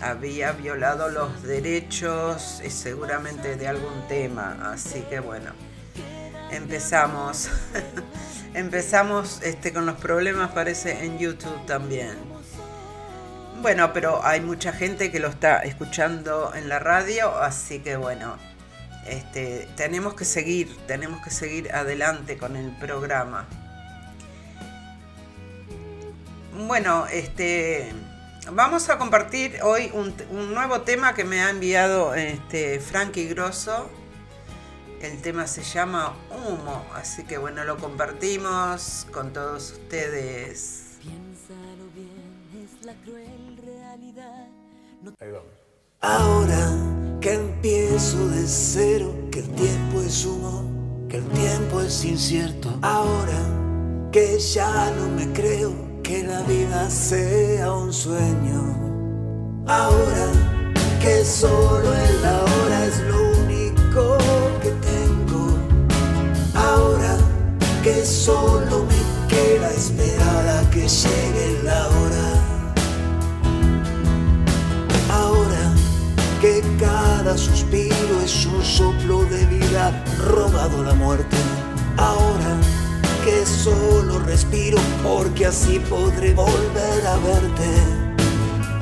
había 0.00 0.52
violado 0.52 1.08
los 1.08 1.42
derechos 1.42 2.62
seguramente 2.68 3.56
de 3.56 3.66
algún 3.66 4.06
tema, 4.06 4.72
así 4.72 5.02
que 5.10 5.18
bueno, 5.18 5.50
empezamos. 6.52 7.50
empezamos 8.54 9.40
este, 9.42 9.72
con 9.72 9.86
los 9.86 9.96
problemas, 9.96 10.50
parece, 10.50 11.04
en 11.04 11.18
YouTube 11.18 11.66
también. 11.66 12.16
Bueno, 13.62 13.92
pero 13.92 14.24
hay 14.24 14.40
mucha 14.40 14.72
gente 14.72 15.10
que 15.10 15.20
lo 15.20 15.28
está 15.28 15.58
escuchando 15.58 16.54
en 16.54 16.68
la 16.68 16.78
radio, 16.78 17.36
así 17.36 17.80
que 17.80 17.96
bueno, 17.96 18.38
este, 19.06 19.68
tenemos 19.76 20.14
que 20.14 20.24
seguir, 20.24 20.74
tenemos 20.86 21.22
que 21.22 21.30
seguir 21.30 21.72
adelante 21.74 22.38
con 22.38 22.56
el 22.56 22.70
programa. 22.78 23.46
Bueno, 26.66 27.06
este, 27.12 27.92
vamos 28.52 28.88
a 28.88 28.98
compartir 28.98 29.58
hoy 29.62 29.90
un, 29.92 30.14
un 30.30 30.54
nuevo 30.54 30.80
tema 30.82 31.14
que 31.14 31.24
me 31.24 31.42
ha 31.42 31.50
enviado 31.50 32.14
este, 32.14 32.80
Frankie 32.80 33.28
Grosso 33.28 33.90
el 35.00 35.20
tema 35.22 35.46
se 35.46 35.62
llama 35.62 36.14
Humo, 36.30 36.84
así 36.94 37.24
que 37.24 37.38
bueno, 37.38 37.64
lo 37.64 37.76
compartimos 37.78 39.06
con 39.12 39.32
todos 39.32 39.72
ustedes. 39.72 40.98
Ahora 46.00 46.70
que 47.20 47.34
empiezo 47.34 48.28
de 48.28 48.46
cero, 48.46 49.12
que 49.30 49.40
el 49.40 49.48
tiempo 49.50 50.00
es 50.00 50.24
humo, 50.24 51.06
que 51.08 51.18
el 51.18 51.28
tiempo 51.28 51.80
es 51.80 52.04
incierto. 52.04 52.78
Ahora 52.82 53.38
que 54.12 54.38
ya 54.38 54.90
no 54.96 55.08
me 55.08 55.32
creo 55.32 55.72
que 56.02 56.22
la 56.22 56.42
vida 56.42 56.90
sea 56.90 57.72
un 57.72 57.92
sueño. 57.92 59.64
Ahora 59.66 60.26
que 61.00 61.24
solo 61.24 61.94
el 61.94 62.24
ahora 62.24 62.86
es 62.86 63.00
lo 63.00 63.29
solo 68.04 68.84
me 68.84 69.28
queda 69.28 69.70
esperar 69.70 70.48
a 70.48 70.70
que 70.70 70.88
llegue 70.88 71.60
la 71.62 71.88
hora. 71.88 72.28
Ahora 75.12 75.74
que 76.40 76.62
cada 76.78 77.36
suspiro 77.36 78.20
es 78.24 78.46
un 78.46 78.62
soplo 78.64 79.24
de 79.26 79.44
vida 79.46 80.04
robado 80.18 80.82
la 80.82 80.94
muerte. 80.94 81.36
Ahora 81.96 82.56
que 83.24 83.44
solo 83.44 84.18
respiro 84.20 84.78
porque 85.02 85.46
así 85.46 85.78
podré 85.80 86.32
volver 86.34 87.06
a 87.06 87.16
verte. 87.16 87.70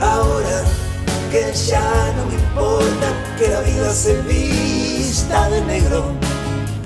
Ahora 0.00 0.62
que 1.30 1.52
ya 1.52 2.14
no 2.16 2.26
me 2.26 2.34
importa 2.34 3.12
que 3.38 3.48
la 3.48 3.60
vida 3.60 3.92
se 3.92 4.20
vista 4.22 5.48
de 5.50 5.60
negro 5.62 6.17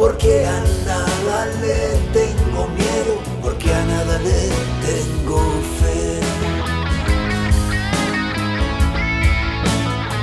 porque 0.02 0.44
a 0.44 0.60
nada 0.84 1.46
le 1.60 1.96
tengo 2.12 2.66
miedo, 2.66 3.22
porque 3.40 3.72
a 3.72 3.84
nada 3.84 4.18
le 4.18 4.50
tengo 4.84 5.40
fe. 5.78 6.18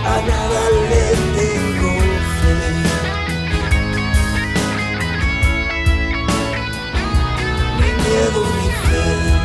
A 0.03 0.15
nada 0.31 0.61
le 0.91 1.05
tengo 1.37 1.93
fe. 2.39 2.57
Ni 7.79 7.89
miedo 8.03 8.41
ni 8.57 8.69
fe. 8.83 9.38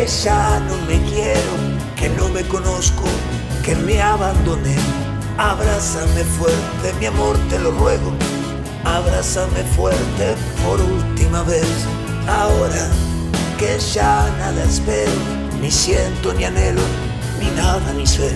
Que 0.00 0.06
ya 0.06 0.58
no 0.60 0.76
me 0.88 0.98
quiero, 1.10 1.52
que 1.94 2.08
no 2.08 2.30
me 2.30 2.42
conozco, 2.44 3.04
que 3.62 3.74
me 3.76 4.00
abandoné. 4.00 4.74
Abrázame 5.36 6.24
fuerte, 6.38 6.94
mi 6.98 7.04
amor, 7.04 7.36
te 7.50 7.58
lo 7.58 7.70
ruego. 7.72 8.10
Abrázame 8.84 9.62
fuerte 9.76 10.36
por 10.64 10.80
última 10.80 11.42
vez. 11.42 11.68
Ahora 12.26 12.88
que 13.58 13.78
ya 13.92 14.26
nada 14.38 14.64
espero, 14.64 15.12
ni 15.60 15.70
siento 15.70 16.32
ni 16.32 16.44
anhelo, 16.44 16.82
ni 17.38 17.50
nada 17.50 17.92
ni 17.94 18.06
sé. 18.06 18.32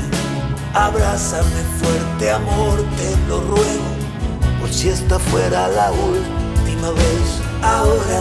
Abrázame 0.74 1.62
fuerte, 1.80 2.30
amor, 2.30 2.76
te 2.98 3.16
lo 3.26 3.40
ruego, 3.40 3.88
por 4.60 4.70
si 4.70 4.90
esta 4.90 5.18
fuera 5.18 5.68
la 5.68 5.90
última 5.92 6.90
vez. 6.90 7.26
Ahora 7.62 8.20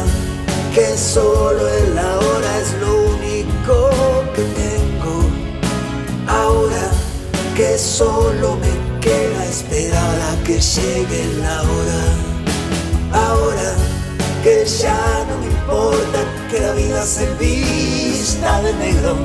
que 0.73 0.97
solo 0.97 1.67
el 1.67 1.97
ahora 1.97 2.59
es 2.59 2.73
lo 2.81 3.03
único 3.11 3.89
que 4.35 4.41
tengo. 4.61 5.15
Ahora 6.27 6.89
que 7.55 7.77
solo 7.77 8.57
me 8.57 8.99
queda 8.99 9.45
esperar 9.45 10.19
a 10.31 10.43
que 10.43 10.59
llegue 10.59 11.25
la 11.41 11.61
hora. 11.61 12.03
Ahora 13.27 13.75
que 14.43 14.65
ya 14.65 15.25
no 15.29 15.37
me 15.37 15.45
importa 15.45 16.19
que 16.49 16.59
la 16.59 16.71
vida 16.73 17.05
se 17.05 17.31
vista 17.35 18.61
de 18.63 18.73
negro. 18.73 19.15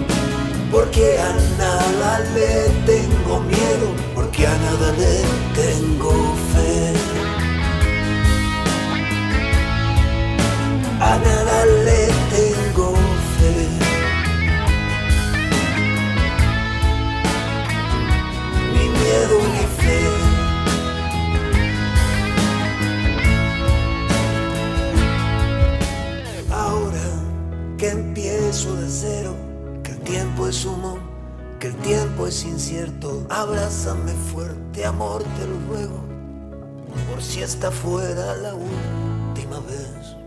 Porque 0.71 1.19
a 1.19 1.33
nada 1.57 2.21
le 2.35 2.69
tengo 2.85 3.41
miedo, 3.41 3.89
porque 4.15 4.47
a 4.47 4.55
nada 4.59 4.93
le 4.99 5.23
tengo 5.55 6.13
fe. 6.53 7.28
A 11.09 11.19
nada 11.19 11.65
le 11.87 12.07
tengo 12.35 12.93
fe. 13.35 13.55
Ni 18.75 18.85
miedo 18.99 19.37
ni 19.55 19.65
fe. 19.79 20.01
Ahora 26.53 27.09
que 27.79 27.89
empiezo 27.89 28.75
de 28.77 28.89
cero, 28.91 29.35
que 29.83 29.93
el 29.93 30.01
tiempo 30.01 30.47
es 30.49 30.65
humo, 30.67 30.99
que 31.59 31.69
el 31.69 31.77
tiempo 31.77 32.27
es 32.27 32.45
incierto, 32.45 33.27
abrázame 33.31 34.13
fuerte, 34.13 34.85
amor, 34.85 35.23
te 35.39 35.47
lo 35.47 35.59
ruego, 35.69 36.05
por 37.09 37.23
si 37.23 37.41
esta 37.41 37.71
fuera 37.71 38.37
la 38.37 38.53
última 38.55 39.61
vez. 39.61 40.18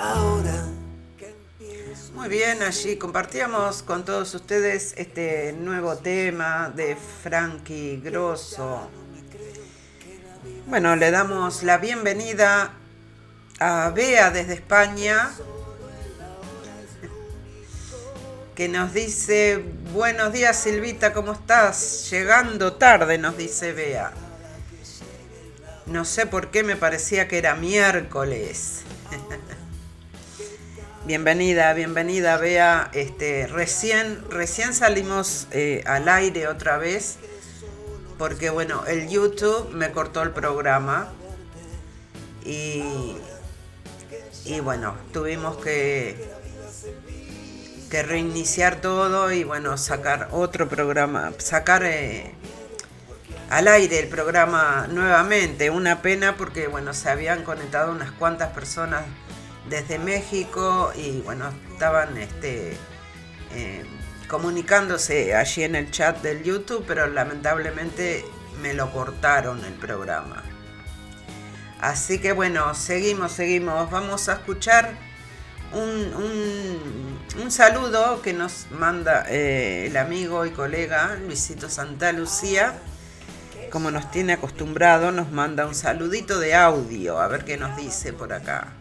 Ahora 0.00 0.64
Muy 2.14 2.28
bien, 2.30 2.62
allí 2.62 2.96
compartíamos 2.96 3.82
con 3.82 4.02
todos 4.02 4.34
ustedes 4.34 4.94
este 4.96 5.52
nuevo 5.52 5.98
tema 5.98 6.72
de 6.74 6.96
Frankie 6.96 8.00
Grosso. 8.02 8.88
Bueno, 10.66 10.96
le 10.96 11.10
damos 11.10 11.62
la 11.64 11.76
bienvenida 11.76 12.72
a 13.58 13.90
Bea 13.90 14.30
desde 14.30 14.54
España, 14.54 15.32
que 18.54 18.70
nos 18.70 18.94
dice, 18.94 19.62
buenos 19.92 20.32
días 20.32 20.56
Silvita, 20.56 21.12
¿cómo 21.12 21.32
estás? 21.32 22.10
Llegando 22.10 22.72
tarde, 22.72 23.18
nos 23.18 23.36
dice 23.36 23.74
Bea. 23.74 24.12
No 25.84 26.06
sé 26.06 26.24
por 26.24 26.50
qué 26.50 26.62
me 26.62 26.76
parecía 26.76 27.28
que 27.28 27.36
era 27.36 27.54
miércoles. 27.54 28.84
Bienvenida, 31.10 31.72
bienvenida, 31.72 32.36
Bea. 32.36 32.88
Este, 32.94 33.48
recién, 33.48 34.22
recién 34.30 34.72
salimos 34.72 35.48
eh, 35.50 35.82
al 35.84 36.08
aire 36.08 36.46
otra 36.46 36.78
vez 36.78 37.16
porque 38.16 38.48
bueno, 38.48 38.84
el 38.86 39.08
YouTube 39.08 39.70
me 39.72 39.90
cortó 39.90 40.22
el 40.22 40.30
programa 40.30 41.10
y, 42.44 43.16
y 44.44 44.60
bueno, 44.60 44.94
tuvimos 45.12 45.56
que, 45.56 46.30
que 47.90 48.04
reiniciar 48.04 48.80
todo 48.80 49.32
y 49.32 49.42
bueno, 49.42 49.76
sacar 49.78 50.28
otro 50.30 50.68
programa, 50.68 51.32
sacar 51.38 51.82
eh, 51.82 52.32
al 53.48 53.66
aire 53.66 53.98
el 53.98 54.06
programa 54.06 54.86
nuevamente. 54.88 55.70
Una 55.70 56.02
pena 56.02 56.36
porque 56.36 56.68
bueno, 56.68 56.94
se 56.94 57.10
habían 57.10 57.42
conectado 57.42 57.90
unas 57.90 58.12
cuantas 58.12 58.52
personas 58.52 59.02
desde 59.68 59.98
México 59.98 60.92
y 60.96 61.20
bueno, 61.20 61.52
estaban 61.72 62.16
este, 62.16 62.76
eh, 63.52 63.84
comunicándose 64.28 65.34
allí 65.34 65.64
en 65.64 65.74
el 65.74 65.90
chat 65.90 66.22
del 66.22 66.42
YouTube, 66.42 66.84
pero 66.86 67.06
lamentablemente 67.06 68.24
me 68.62 68.74
lo 68.74 68.92
cortaron 68.92 69.64
el 69.64 69.74
programa. 69.74 70.42
Así 71.80 72.18
que 72.18 72.32
bueno, 72.32 72.74
seguimos, 72.74 73.32
seguimos. 73.32 73.90
Vamos 73.90 74.28
a 74.28 74.34
escuchar 74.34 74.94
un, 75.72 77.50
saludo 77.50 78.22
que 78.22 78.32
nos 78.32 78.66
manda 78.70 79.24
eh, 79.28 79.86
el 79.86 79.96
amigo 79.96 80.44
y 80.46 80.50
colega 80.50 81.16
Luisito 81.26 81.68
Santa 81.68 82.12
Lucía. 82.12 82.78
Como 83.70 83.90
nos 83.90 84.10
tiene 84.10 84.34
acostumbrado, 84.34 85.12
nos 85.12 85.30
manda 85.30 85.66
un 85.66 85.74
saludito 85.74 86.38
de 86.38 86.54
audio. 86.54 87.20
A 87.20 87.28
ver 87.28 87.44
qué 87.44 87.56
nos 87.56 87.76
dice 87.76 88.12
por 88.12 88.32
acá. 88.32 88.79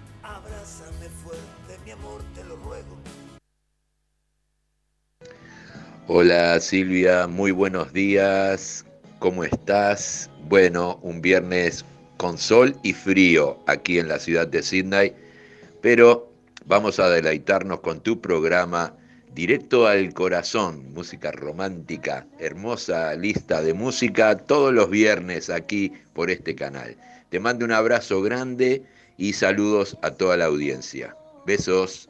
Hola 6.07 6.59
Silvia, 6.59 7.27
muy 7.27 7.51
buenos 7.51 7.93
días. 7.93 8.85
¿Cómo 9.19 9.43
estás? 9.43 10.29
Bueno, 10.47 10.99
un 11.03 11.21
viernes 11.21 11.85
con 12.17 12.37
sol 12.37 12.75
y 12.83 12.93
frío 12.93 13.59
aquí 13.67 13.99
en 13.99 14.07
la 14.07 14.17
ciudad 14.17 14.47
de 14.47 14.63
Sydney, 14.63 15.13
pero 15.81 16.31
vamos 16.65 16.99
a 16.99 17.09
deleitarnos 17.09 17.81
con 17.81 18.01
tu 18.01 18.19
programa 18.19 18.95
Directo 19.33 19.85
al 19.85 20.11
Corazón, 20.13 20.91
música 20.93 21.31
romántica, 21.31 22.25
hermosa 22.39 23.13
lista 23.13 23.61
de 23.61 23.75
música 23.75 24.35
todos 24.35 24.73
los 24.73 24.89
viernes 24.89 25.51
aquí 25.51 25.93
por 26.13 26.31
este 26.31 26.55
canal. 26.55 26.97
Te 27.29 27.39
mando 27.39 27.63
un 27.63 27.71
abrazo 27.71 28.23
grande 28.23 28.83
y 29.19 29.33
saludos 29.33 29.97
a 30.01 30.11
toda 30.11 30.37
la 30.37 30.45
audiencia. 30.45 31.13
Besos. 31.45 32.07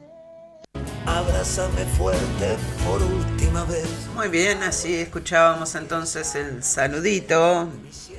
Abrázame 1.04 1.84
fuerte 1.98 2.56
por 2.86 3.02
última 3.02 3.64
vez. 3.64 3.88
Muy 4.14 4.28
bien, 4.28 4.62
así 4.62 4.94
escuchábamos 4.94 5.74
entonces 5.74 6.36
el 6.36 6.62
saludito 6.62 7.68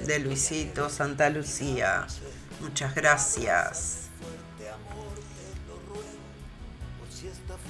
de 0.05 0.19
Luisito 0.19 0.89
Santa 0.89 1.29
Lucía. 1.29 2.05
Muchas 2.59 2.93
gracias. 2.93 4.09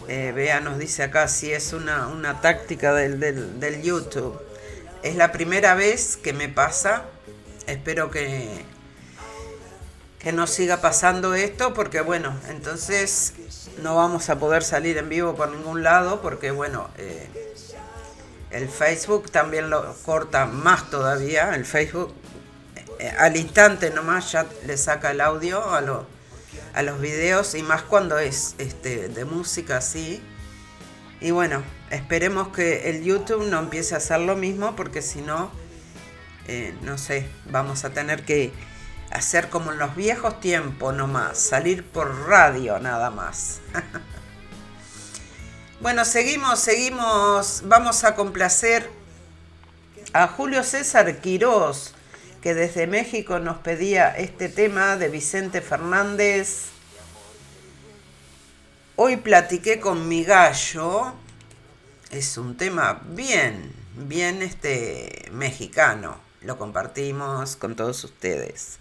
Eh, 0.07 0.32
Bea 0.36 0.59
nos 0.59 0.80
dice 0.80 1.03
acá 1.03 1.28
si 1.28 1.51
es 1.51 1.72
una, 1.74 2.07
una 2.07 2.41
táctica 2.41 2.93
del, 2.93 3.19
del, 3.19 3.59
del 3.59 3.84
YouTube. 3.84 4.41
Es 5.03 5.15
la 5.15 5.32
primera 5.32 5.76
vez 5.76 6.17
que 6.17 6.34
me 6.34 6.49
pasa. 6.49 7.05
Espero 7.67 8.09
que, 8.09 8.65
que 10.22 10.32
no 10.32 10.45
siga 10.45 10.82
pasando 10.82 11.34
esto 11.34 11.74
porque 11.74 12.01
bueno, 12.01 12.36
entonces 12.49 13.34
no 13.82 13.95
vamos 13.95 14.30
a 14.30 14.38
poder 14.38 14.63
salir 14.63 14.97
en 14.97 15.09
vivo 15.09 15.36
por 15.36 15.49
ningún 15.49 15.84
lado 15.84 16.22
porque 16.22 16.51
bueno, 16.51 16.89
eh, 16.97 17.28
el 18.51 18.69
Facebook 18.69 19.32
también 19.32 19.69
lo 19.69 19.95
corta 20.05 20.45
más 20.45 20.89
todavía, 20.89 21.55
el 21.55 21.65
Facebook 21.65 22.13
eh, 22.99 23.11
al 23.17 23.36
instante 23.36 23.89
nomás 23.89 24.32
ya 24.32 24.45
le 24.67 24.78
saca 24.78 25.09
el 25.09 25.22
audio 25.22 25.59
a, 25.59 25.82
a 26.74 26.84
los 26.84 27.01
videos 27.01 27.55
y 27.55 27.63
más 27.63 27.82
cuando 27.82 28.19
es 28.19 28.53
este, 28.59 29.09
de 29.09 29.26
música 29.26 29.78
así. 29.78 30.22
Y 31.19 31.32
bueno, 31.32 31.63
esperemos 31.89 32.49
que 32.49 32.89
el 32.89 33.03
YouTube 33.03 33.47
no 33.47 33.59
empiece 33.59 33.95
a 33.95 33.97
hacer 33.97 34.19
lo 34.19 34.36
mismo 34.36 34.76
porque 34.76 35.01
si 35.01 35.22
no, 35.22 35.51
eh, 36.47 36.76
no 36.82 36.97
sé, 36.97 37.28
vamos 37.45 37.86
a 37.86 37.91
tener 37.91 38.24
que 38.24 38.51
hacer 39.12 39.49
como 39.49 39.72
en 39.72 39.78
los 39.78 39.95
viejos 39.95 40.39
tiempos 40.39 40.95
nomás, 40.95 41.38
salir 41.38 41.86
por 41.86 42.28
radio 42.28 42.80
nada 42.80 43.12
más. 43.12 43.59
bueno, 45.82 46.05
seguimos, 46.05 46.59
seguimos, 46.59 47.62
vamos 47.66 48.03
a 48.03 48.16
complacer 48.16 48.89
a 50.14 50.28
Julio 50.28 50.64
César 50.64 51.22
Quirós, 51.22 51.93
que 52.41 52.53
desde 52.53 52.88
México 52.88 53.39
nos 53.39 53.59
pedía 53.59 54.16
este 54.18 54.49
tema 54.49 54.97
de 54.97 55.09
Vicente 55.09 55.62
Fernández. 55.62 56.70
Hoy 58.95 59.18
platiqué 59.18 59.80
con 59.80 60.07
mi 60.07 60.24
gallo. 60.24 61.14
Es 62.09 62.38
un 62.38 62.57
tema 62.57 63.01
bien, 63.05 63.74
bien 63.95 64.41
este 64.41 65.30
mexicano. 65.32 66.20
Lo 66.41 66.57
compartimos 66.57 67.55
con 67.55 67.76
todos 67.76 68.03
ustedes. 68.03 68.81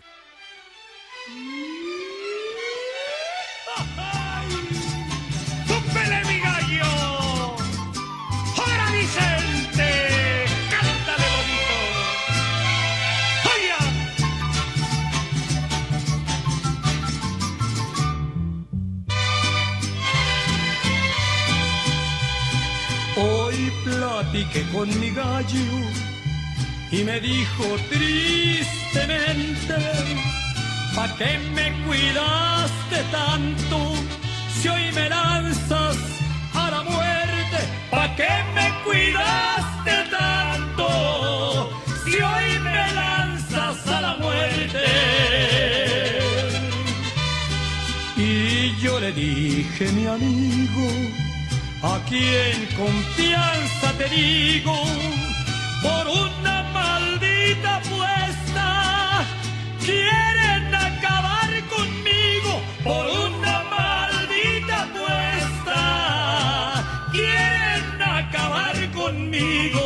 Hoy 23.23 23.71
platiqué 23.85 24.63
con 24.73 24.89
mi 24.99 25.11
gallo 25.11 25.67
y 26.91 27.05
me 27.05 27.21
dijo 27.21 27.65
tristemente, 27.91 29.77
¿pa' 30.97 31.15
qué 31.19 31.39
me 31.55 31.67
cuidaste 31.85 32.99
tanto? 33.13 33.77
Si 34.55 34.69
hoy 34.69 34.91
me 34.95 35.09
lanzas 35.11 35.99
a 36.55 36.71
la 36.71 36.83
muerte, 36.83 37.59
¿pa' 37.91 38.17
qué 38.17 38.33
me 38.55 38.73
cuidaste 38.85 39.93
tanto? 40.19 41.71
Si 42.05 42.15
hoy 42.15 42.59
me 42.61 42.93
lanzas 42.95 43.87
a 43.87 44.01
la 44.01 44.17
muerte. 44.17 44.85
Y 48.17 48.75
yo 48.81 48.99
le 48.99 49.13
dije, 49.13 49.93
mi 49.93 50.07
amigo, 50.07 50.87
aquí 51.83 52.23
en 52.25 52.67
confianza 52.77 53.93
te 53.97 54.09
digo, 54.09 54.75
por 55.83 56.09
una 56.09 56.63
maldita 56.75 57.77
apuesta, 57.77 59.25
quieren 59.85 60.75
acabar 60.75 61.51
conmigo, 61.69 62.61
por 62.85 63.07
una 63.07 63.63
maldita 63.65 64.83
apuesta, 64.83 65.81
quieren 67.13 68.03
acabar 68.03 68.91
conmigo. 68.93 69.85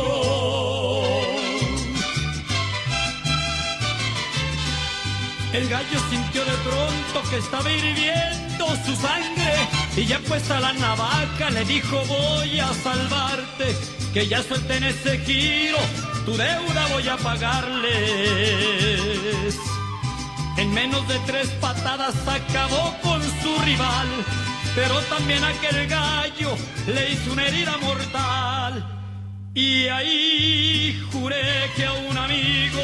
El 5.53 5.69
gallo 5.69 5.99
sintió 6.09 6.43
de 6.43 6.57
pronto 6.57 7.29
que 7.29 7.37
estaba 7.37 7.71
hirviendo 7.71 8.44
su 8.85 8.95
sangre 8.95 9.53
y 9.95 10.05
ya 10.05 10.19
puesta 10.19 10.59
la 10.59 10.73
navaja 10.73 11.49
le 11.51 11.63
dijo 11.65 12.01
voy 12.05 12.59
a 12.59 12.73
salvarte, 12.73 13.75
que 14.13 14.27
ya 14.27 14.43
suelten 14.43 14.83
ese 14.83 15.19
giro, 15.19 15.77
tu 16.25 16.35
deuda 16.35 16.87
voy 16.91 17.07
a 17.07 17.17
pagarles. 17.17 17.85
En 20.57 20.73
menos 20.73 21.07
de 21.07 21.19
tres 21.25 21.47
patadas 21.61 22.15
acabó 22.27 22.95
con 23.03 23.21
su 23.21 23.57
rival, 23.63 24.07
pero 24.73 24.99
también 25.01 25.43
aquel 25.43 25.87
gallo 25.87 26.55
le 26.87 27.11
hizo 27.11 27.33
una 27.33 27.45
herida 27.47 27.77
mortal. 27.77 28.91
Y 29.53 29.87
ahí 29.87 31.01
juré 31.11 31.71
que 31.75 31.85
a 31.85 31.93
un 31.93 32.17
amigo 32.17 32.81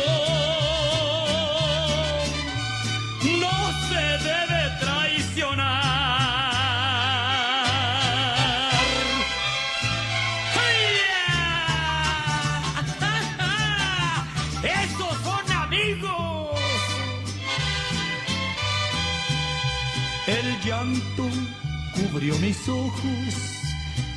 Cubrió 22.22 22.38
mis 22.38 22.70
ojos. 22.70 23.34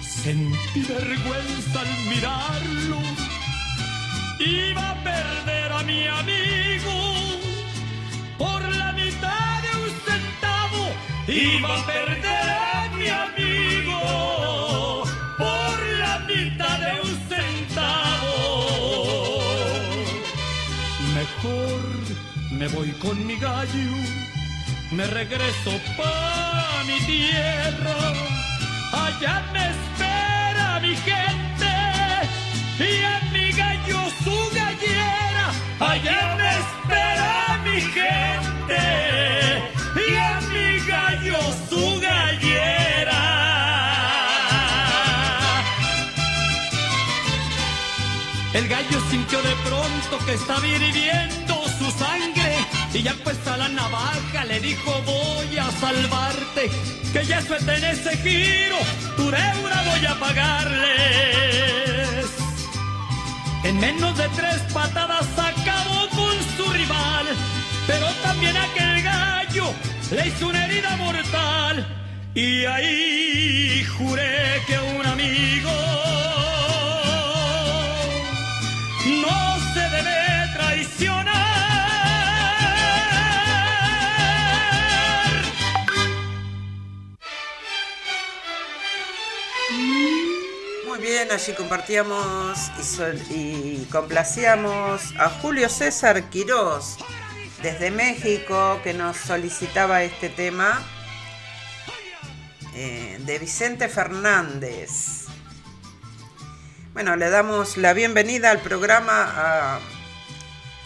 Sentí 0.03 0.83
vergüenza 0.83 1.81
al 1.81 1.89
mirarlo. 2.11 2.99
Iba 4.39 4.91
a 4.91 4.95
perder 5.03 5.73
a 5.73 5.83
mi 5.85 6.07
amigo 6.07 6.93
por 8.37 8.61
la 8.77 8.93
mitad 8.93 9.63
de 9.63 9.71
un 9.85 9.91
centavo. 10.05 10.93
Iba 11.29 11.81
a 11.81 11.87
perder 11.87 12.51
a 12.75 12.91
mi 12.95 13.09
amigo 13.09 15.05
por 15.39 15.87
la 15.99 16.19
mitad 16.29 16.79
de 16.81 17.01
un 17.01 17.29
centavo. 17.31 18.35
Mejor 21.15 21.81
me 22.53 22.69
voy 22.69 22.91
con 23.01 23.27
mi 23.27 23.37
gallo, 23.39 23.93
me 24.95 25.07
regreso 25.07 25.73
pa' 25.97 26.83
mi 26.87 26.99
tierra. 27.05 27.97
Allá 28.93 29.43
me 29.53 29.71
espera 29.75 30.79
mi 30.81 30.95
gente 30.95 31.73
y 32.79 33.03
a 33.03 33.21
mi 33.33 33.51
gallo 33.53 34.01
su 34.23 34.37
gallera. 34.55 35.47
Allá 35.81 36.37
me 36.39 36.51
espera 36.63 37.61
mi 37.65 37.81
gente 37.81 38.83
y 40.07 40.15
a 40.17 40.41
mi 40.53 40.69
gallo 40.87 41.41
su 41.69 42.01
gallera. 42.01 43.23
El 48.53 48.69
gallo 48.69 48.99
sintió 49.11 49.43
de 49.43 49.55
pronto 49.67 50.25
que 50.25 50.35
estaba 50.35 50.65
hirviendo 50.65 51.55
su 51.79 51.91
sangre 51.91 52.34
y 52.95 53.03
ya 53.03 53.13
puesta 53.25 53.57
la 53.57 53.69
navaja 53.69 54.45
le 54.45 54.61
dijo 54.61 55.03
voy 55.05 55.59
a 55.59 55.69
salvarte, 55.73 56.71
que 57.13 57.27
ya 57.27 57.43
suelten 57.43 57.83
ese 57.83 58.17
giro, 58.19 58.77
tu 59.17 59.25
deuda 59.25 59.83
voy 59.91 60.07
a 60.07 60.15
pagarles. 60.21 61.75
En 63.65 63.81
menos 63.81 64.17
de 64.17 64.29
tres 64.29 64.61
patadas 64.73 65.27
acabó 65.37 66.09
con 66.11 66.37
su 66.57 66.73
rival, 66.73 67.27
pero 67.89 68.07
también 68.23 68.57
aquel 68.57 69.03
gallo 69.03 69.75
le 70.13 70.29
hizo 70.29 70.47
una 70.49 70.65
herida 70.65 70.97
mortal 70.97 71.85
y 72.35 72.65
ahí 72.65 73.85
juré 73.99 74.63
que 74.69 74.79
un 74.79 75.05
amigo 75.05 75.73
no 79.21 79.59
se 79.75 79.81
debe 79.81 80.53
traicionar. 80.57 81.54
Allí 91.31 91.55
compartíamos 91.55 92.59
y, 93.31 93.87
complacíamos 93.91 95.15
a 95.19 95.31
Julio 95.31 95.69
César 95.71 96.23
Quirós 96.29 96.99
desde 97.63 97.91
México 97.91 98.79
que 98.85 98.93
nos 98.93 99.17
solicitaba 99.17 100.03
este 100.03 100.29
tema 100.29 100.83
eh, 102.75 103.19
de 103.21 103.39
Vicente 103.39 103.89
Fernández. 103.89 105.25
Bueno, 106.93 107.17
le 107.17 107.31
damos 107.31 107.79
la 107.79 107.95
bienvenida 107.95 108.51
al 108.51 108.61
programa 108.61 109.23
a, 109.25 109.81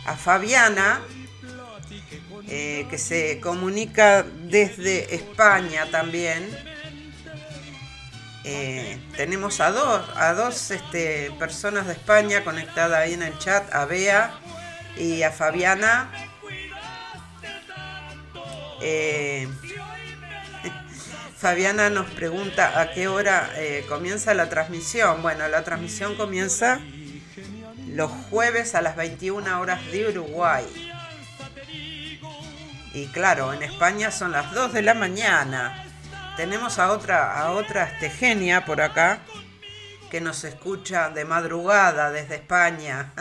a 0.07 0.17
Fabiana, 0.17 1.01
eh, 2.49 2.87
que 2.89 2.97
se 2.97 3.41
comunica 3.41 4.23
desde 4.23 5.15
España 5.15 5.91
también. 5.91 6.68
Eh, 8.51 8.99
tenemos 9.15 9.61
a 9.61 9.71
dos, 9.73 10.09
a 10.17 10.33
dos 10.33 10.71
este, 10.71 11.31
personas 11.39 11.87
de 11.87 11.93
España 11.93 12.45
conectadas 12.45 12.99
ahí 12.99 13.13
en 13.13 13.23
el 13.23 13.37
chat, 13.37 13.71
a 13.75 13.85
Bea 13.85 14.33
y 14.97 15.23
a 15.23 15.31
Fabiana. 15.31 16.11
Eh, 18.81 19.47
Fabiana 21.37 21.91
nos 21.91 22.07
pregunta 22.09 22.81
a 22.81 22.91
qué 22.93 23.07
hora 23.07 23.51
eh, 23.57 23.85
comienza 23.87 24.33
la 24.33 24.49
transmisión. 24.49 25.21
Bueno, 25.21 25.47
la 25.49 25.63
transmisión 25.63 26.15
comienza 26.15 26.81
los 27.89 28.11
jueves 28.31 28.75
a 28.75 28.81
las 28.81 28.97
21 28.97 29.61
horas 29.61 29.85
de 29.93 30.09
Uruguay. 30.09 30.65
Y 32.95 33.09
claro, 33.09 33.53
en 33.53 33.63
España 33.63 34.11
son 34.11 34.33
las 34.33 34.55
2 34.55 34.73
de 34.73 34.81
la 34.81 34.95
mañana. 34.95 35.85
Tenemos 36.39 36.79
a 36.79 36.93
otra, 36.93 37.37
a 37.37 37.51
otra 37.51 37.83
este, 37.83 38.11
genia 38.11 38.65
por 38.65 38.81
acá 38.81 39.19
que 40.09 40.21
nos 40.21 40.45
escucha 40.45 41.11
de 41.11 41.25
madrugada 41.25 42.13
desde 42.13 42.37
España. 42.37 43.13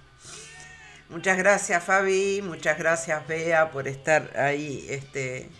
muchas 1.10 1.36
gracias 1.36 1.84
Fabi, 1.84 2.40
muchas 2.40 2.78
gracias 2.78 3.26
Bea 3.28 3.70
por 3.70 3.86
estar 3.86 4.34
ahí 4.38 4.86
este, 4.88 5.50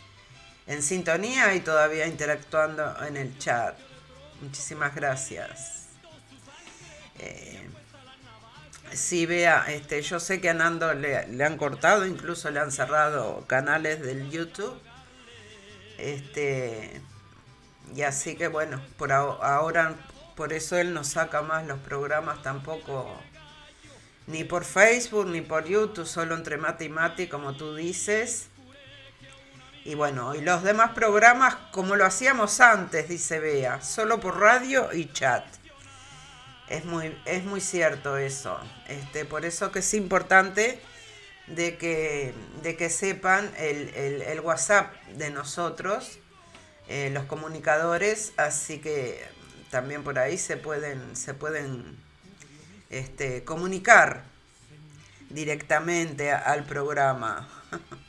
en 0.66 0.82
sintonía 0.82 1.54
y 1.54 1.60
todavía 1.60 2.06
interactuando 2.06 2.96
en 3.04 3.18
el 3.18 3.36
chat. 3.36 3.76
Muchísimas 4.40 4.94
gracias. 4.94 5.88
Eh, 7.18 7.68
sí, 8.94 9.26
Bea, 9.26 9.66
este, 9.68 10.00
yo 10.00 10.18
sé 10.18 10.40
que 10.40 10.48
a 10.48 10.54
Nando 10.54 10.94
le 10.94 11.44
han 11.44 11.58
cortado, 11.58 12.06
incluso 12.06 12.50
le 12.50 12.60
han 12.60 12.72
cerrado 12.72 13.44
canales 13.46 14.00
del 14.00 14.30
YouTube. 14.30 14.80
Este, 16.00 17.00
y 17.94 18.02
así 18.02 18.36
que 18.36 18.48
bueno, 18.48 18.80
por 18.96 19.12
aho- 19.12 19.42
ahora 19.42 19.94
por 20.34 20.52
eso 20.52 20.76
él 20.78 20.94
no 20.94 21.04
saca 21.04 21.42
más 21.42 21.66
los 21.66 21.78
programas 21.80 22.42
tampoco 22.42 23.14
ni 24.26 24.44
por 24.44 24.64
Facebook 24.64 25.26
ni 25.26 25.40
por 25.42 25.64
YouTube, 25.66 26.06
solo 26.06 26.34
entre 26.36 26.56
mate 26.56 26.84
y 26.84 26.88
mate, 26.88 27.28
como 27.28 27.54
tú 27.54 27.74
dices. 27.74 28.48
Y 29.84 29.94
bueno, 29.94 30.34
y 30.34 30.40
los 30.40 30.62
demás 30.62 30.92
programas 30.92 31.54
como 31.72 31.96
lo 31.96 32.04
hacíamos 32.06 32.60
antes, 32.60 33.08
dice 33.08 33.40
Bea, 33.40 33.82
solo 33.82 34.20
por 34.20 34.38
radio 34.38 34.92
y 34.92 35.06
chat. 35.12 35.44
Es 36.68 36.84
muy, 36.84 37.18
es 37.24 37.44
muy 37.44 37.60
cierto 37.60 38.16
eso. 38.16 38.58
Este, 38.88 39.24
por 39.24 39.44
eso 39.44 39.72
que 39.72 39.80
es 39.80 39.92
importante 39.94 40.80
de 41.54 41.76
que, 41.78 42.34
de 42.62 42.76
que 42.76 42.90
sepan 42.90 43.50
el, 43.58 43.88
el- 43.94 44.40
WhatsApp 44.40 44.94
de 45.16 45.30
nosotros, 45.30 46.18
eh, 46.88 47.10
los 47.12 47.24
comunicadores, 47.26 48.32
así 48.36 48.78
que 48.80 49.22
también 49.70 50.02
por 50.04 50.18
ahí 50.18 50.38
se 50.38 50.56
pueden, 50.56 51.16
se 51.16 51.34
pueden 51.34 51.96
este, 52.90 53.44
comunicar 53.44 54.24
directamente 55.30 56.32
al 56.32 56.64
programa. 56.64 57.48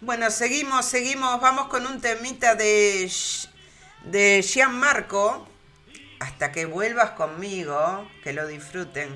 bueno, 0.00 0.30
seguimos, 0.30 0.84
seguimos, 0.86 1.40
vamos 1.40 1.68
con 1.68 1.86
un 1.86 2.00
temita 2.00 2.54
de, 2.54 3.10
de 4.04 4.42
Gianmarco, 4.42 5.48
hasta 6.20 6.52
que 6.52 6.66
vuelvas 6.66 7.10
conmigo, 7.12 8.08
que 8.22 8.32
lo 8.32 8.46
disfruten. 8.46 9.14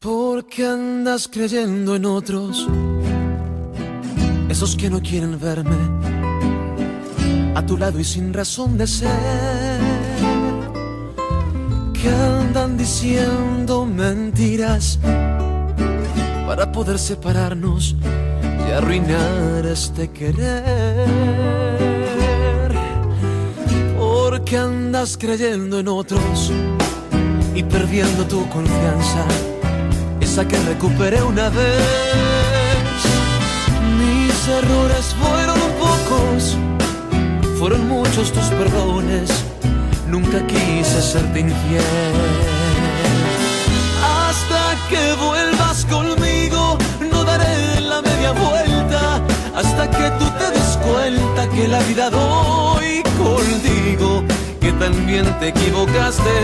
Porque 0.00 0.66
andas 0.66 1.26
creyendo 1.26 1.96
en 1.96 2.04
otros, 2.04 2.68
esos 4.48 4.76
que 4.76 4.90
no 4.90 5.00
quieren 5.00 5.40
verme 5.40 5.76
a 7.54 7.64
tu 7.64 7.78
lado 7.78 7.98
y 7.98 8.04
sin 8.04 8.34
razón 8.34 8.76
de 8.76 8.86
ser, 8.86 9.08
que 11.94 12.10
andan 12.10 12.76
diciendo 12.76 13.86
mentiras 13.86 14.98
para 16.46 16.70
poder 16.70 16.98
separarnos 16.98 17.96
y 18.68 18.72
arruinar 18.72 19.64
este 19.64 20.08
querer. 20.08 21.08
Porque 23.98 24.58
andas 24.58 25.16
creyendo 25.16 25.80
en 25.80 25.88
otros 25.88 26.52
y 27.54 27.62
perdiendo 27.62 28.26
tu 28.26 28.46
confianza 28.50 29.24
esa 30.36 30.46
que 30.46 30.58
recuperé 30.58 31.22
una 31.22 31.48
vez. 31.48 32.98
Mis 33.98 34.48
errores 34.48 35.14
fueron 35.18 35.58
pocos, 35.80 36.58
fueron 37.58 37.88
muchos 37.88 38.32
tus 38.32 38.44
perdones, 38.60 39.30
nunca 40.06 40.46
quise 40.46 41.00
serte 41.00 41.40
infiel. 41.40 42.16
Hasta 44.26 44.76
que 44.90 45.14
vuelvas 45.14 45.86
conmigo, 45.86 46.76
no 47.10 47.24
daré 47.24 47.80
la 47.80 48.02
media 48.02 48.32
vuelta, 48.32 49.22
hasta 49.54 49.90
que 49.90 50.10
tú 50.18 50.26
te 50.38 50.50
des 50.50 50.78
cuenta 50.86 51.48
que 51.48 51.66
la 51.66 51.80
vida 51.84 52.10
doy 52.10 53.02
contigo, 53.24 54.22
que 54.60 54.70
también 54.72 55.24
te 55.40 55.48
equivocaste 55.48 56.34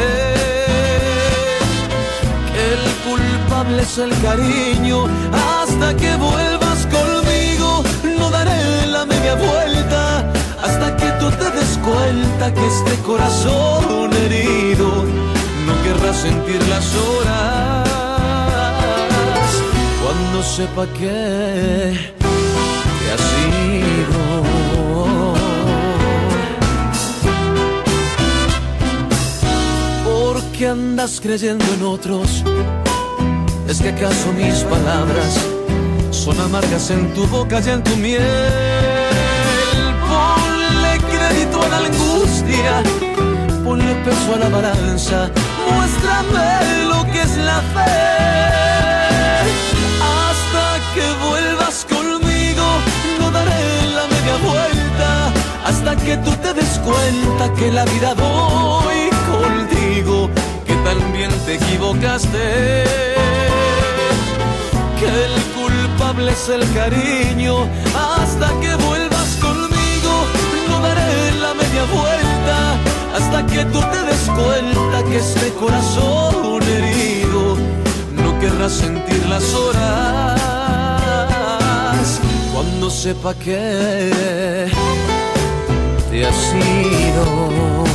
el 2.56 2.80
culpable 3.04 3.41
hables 3.62 3.96
el 3.98 4.10
cariño 4.22 5.06
hasta 5.32 5.96
que 5.96 6.16
vuelvas 6.16 6.80
conmigo. 6.96 7.84
No 8.18 8.28
daré 8.30 8.86
la 8.88 9.06
media 9.06 9.34
vuelta 9.34 10.32
hasta 10.64 10.96
que 10.96 11.08
tú 11.20 11.30
te 11.40 11.48
des 11.56 11.78
cuenta 11.88 12.52
que 12.52 12.66
este 12.66 12.94
corazón 13.08 14.10
herido 14.24 14.88
no 15.66 15.74
querrá 15.84 16.12
sentir 16.12 16.60
las 16.68 16.86
horas 17.06 17.88
cuando 20.02 20.42
sepa 20.42 20.84
que 20.98 21.18
te 23.00 23.06
has 23.14 23.26
ido. 23.70 24.22
Porque 30.04 30.66
andas 30.66 31.20
creyendo 31.22 31.64
en 31.76 31.82
otros 31.84 32.42
¿Es 33.72 33.80
que 33.80 33.88
acaso 33.88 34.30
mis 34.34 34.64
palabras 34.64 35.32
son 36.10 36.38
amargas 36.38 36.90
en 36.90 37.10
tu 37.14 37.26
boca 37.28 37.58
y 37.58 37.70
en 37.70 37.82
tu 37.82 37.96
miel? 37.96 38.20
Ponle 40.10 40.98
crédito 41.10 41.62
a 41.62 41.68
la 41.68 41.78
angustia, 41.78 42.82
ponle 43.64 43.94
peso 44.04 44.34
a 44.34 44.38
la 44.40 44.48
balanza, 44.50 45.30
muéstrame 45.70 46.84
lo 46.84 47.02
que 47.12 47.22
es 47.22 47.34
la 47.38 47.62
fe. 47.72 47.96
Hasta 50.20 50.66
que 50.94 51.06
vuelvas 51.26 51.86
conmigo, 51.88 52.66
no 53.20 53.30
daré 53.30 53.86
la 53.96 54.06
media 54.06 54.36
vuelta, 54.50 55.32
hasta 55.64 55.96
que 55.96 56.18
tú 56.18 56.30
te 56.42 56.52
des 56.52 56.78
cuenta 56.80 57.50
que 57.54 57.72
la 57.72 57.86
vida 57.86 58.12
voy 58.12 59.08
contigo, 59.32 60.28
que 60.66 60.74
también 60.84 61.30
te 61.46 61.54
equivocaste 61.54 63.11
el 65.12 65.34
culpable 65.54 66.32
es 66.32 66.48
el 66.48 66.64
cariño. 66.72 67.68
Hasta 67.94 68.48
que 68.60 68.74
vuelvas 68.86 69.36
conmigo, 69.40 70.12
no 70.68 70.80
daré 70.80 71.32
la 71.40 71.54
media 71.54 71.84
vuelta. 71.84 72.76
Hasta 73.16 73.46
que 73.46 73.64
tú 73.66 73.80
te 73.80 74.02
des 74.04 74.30
cuenta 74.40 75.04
que 75.08 75.18
este 75.18 75.52
corazón 75.54 76.62
herido 76.62 77.56
no 78.22 78.38
querrá 78.40 78.68
sentir 78.68 79.26
las 79.28 79.54
horas. 79.54 80.40
Cuando 82.52 82.90
sepa 82.90 83.34
que 83.34 84.70
te 86.10 86.26
has 86.26 86.54
ido. 86.54 87.91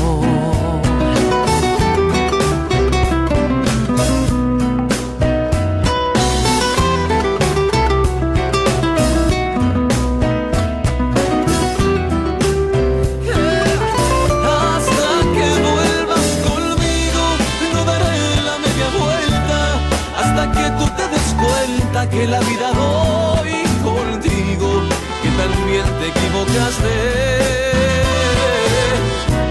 Que 22.09 22.27
la 22.27 22.39
vida 22.41 22.71
voy 22.71 23.51
contigo, 23.83 24.81
que 25.21 25.29
también 25.41 25.85
te 25.99 26.07
equivocaste. 26.13 26.95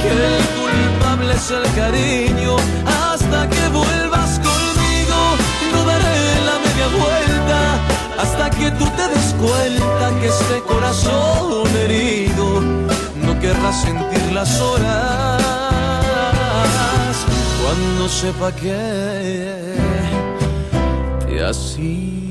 Que 0.03 0.11
el 0.11 0.43
culpable 0.59 1.35
es 1.35 1.51
el 1.51 1.67
cariño. 1.75 2.57
Hasta 2.87 3.49
que 3.49 3.69
vuelvas 3.69 4.39
conmigo, 4.39 5.19
no 5.73 5.85
daré 5.85 6.21
la 6.49 6.57
media 6.67 6.89
vuelta. 7.03 7.59
Hasta 8.23 8.51
que 8.51 8.71
tú 8.73 8.87
te 8.97 9.09
des 9.09 9.35
cuenta 9.39 10.05
que 10.21 10.29
este 10.29 10.61
corazón 10.67 11.67
herido 11.77 12.61
no 13.25 13.39
querrá 13.41 13.73
sentir 13.73 14.33
las 14.33 14.61
horas 14.61 15.43
cuando 17.63 18.09
sepa 18.09 18.53
que 18.53 19.77
te 21.27 21.45
has 21.45 21.77
ido. 21.79 22.26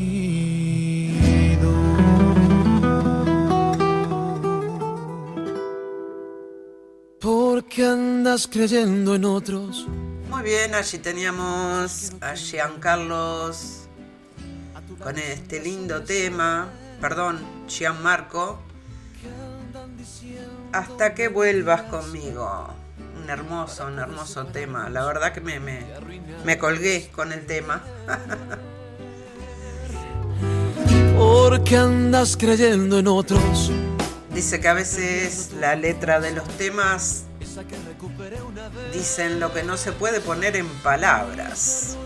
Creyendo 8.36 9.15
en 9.15 9.23
otros. 9.23 9.88
Muy 10.29 10.43
bien, 10.43 10.75
allí 10.75 10.97
teníamos 10.97 12.11
a 12.19 12.36
Giancarlos 12.36 13.88
con 15.01 15.17
este 15.17 15.61
lindo 15.61 16.03
tema, 16.03 16.67
perdón, 16.99 17.39
Gianmarco, 17.69 18.59
hasta 20.73 21.13
que 21.13 21.29
vuelvas 21.29 21.83
conmigo. 21.83 22.73
Un 23.23 23.29
hermoso, 23.29 23.88
un 23.88 23.99
hermoso 23.99 24.45
tema. 24.47 24.89
La 24.89 25.05
verdad 25.05 25.31
que 25.31 25.39
me, 25.39 25.61
me, 25.61 25.86
me 26.43 26.57
colgué 26.57 27.09
con 27.15 27.31
el 27.31 27.45
tema. 27.45 27.81
Porque 31.17 31.77
andas 31.77 32.36
creyendo 32.36 32.99
en 32.99 33.07
otros. 33.07 33.71
Dice 34.33 34.59
que 34.59 34.67
a 34.67 34.73
veces 34.73 35.51
la 35.57 35.77
letra 35.77 36.19
de 36.19 36.33
los 36.33 36.45
temas 36.57 37.24
dicen 38.93 39.39
lo 39.39 39.53
que 39.53 39.64
no 39.64 39.78
se 39.78 39.91
puede 39.91 40.20
poner 40.20 40.56
en 40.56 40.68
palabras. 40.80 41.97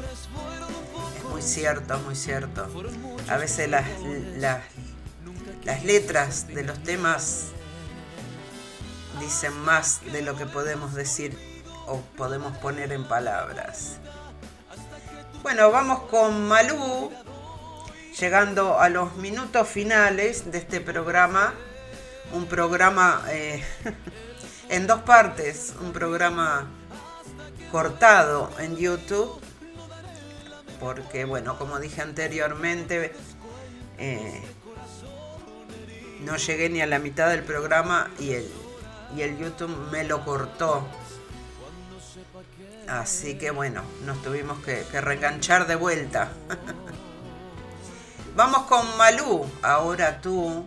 Es 1.17 1.23
muy 1.29 1.41
cierto, 1.41 1.97
muy 1.99 2.15
cierto. 2.15 2.67
A 3.27 3.37
veces 3.37 3.69
las, 3.69 3.85
las, 4.37 4.63
las 5.63 5.83
letras 5.83 6.47
de 6.47 6.63
los 6.63 6.81
temas 6.83 7.47
dicen 9.19 9.57
más 9.61 10.01
de 10.11 10.21
lo 10.21 10.35
que 10.35 10.45
podemos 10.45 10.93
decir 10.93 11.37
o 11.87 12.01
podemos 12.15 12.57
poner 12.57 12.91
en 12.91 13.07
palabras. 13.07 13.97
Bueno, 15.41 15.71
vamos 15.71 16.01
con 16.09 16.47
Malú, 16.47 17.11
llegando 18.19 18.79
a 18.79 18.89
los 18.89 19.15
minutos 19.15 19.67
finales 19.67 20.51
de 20.51 20.57
este 20.59 20.81
programa. 20.81 21.53
Un 22.33 22.45
programa 22.45 23.23
eh, 23.29 23.63
en 24.69 24.87
dos 24.87 25.01
partes, 25.01 25.73
un 25.81 25.91
programa 25.91 26.67
cortado 27.71 28.49
en 28.59 28.77
YouTube, 28.77 29.39
porque 30.79 31.25
bueno, 31.25 31.57
como 31.57 31.79
dije 31.79 32.01
anteriormente, 32.01 33.13
eh, 33.97 34.41
no 36.21 36.37
llegué 36.37 36.69
ni 36.69 36.81
a 36.81 36.87
la 36.87 36.99
mitad 36.99 37.29
del 37.29 37.43
programa 37.43 38.09
y 38.19 38.33
el, 38.33 38.51
y 39.15 39.21
el 39.21 39.37
YouTube 39.37 39.75
me 39.91 40.03
lo 40.03 40.23
cortó. 40.23 40.87
Así 42.87 43.37
que 43.37 43.51
bueno, 43.51 43.83
nos 44.05 44.21
tuvimos 44.21 44.63
que, 44.63 44.83
que 44.91 45.01
reenganchar 45.01 45.67
de 45.67 45.75
vuelta. 45.75 46.31
Vamos 48.35 48.63
con 48.63 48.97
Malú, 48.97 49.45
ahora 49.61 50.21
tú. 50.21 50.65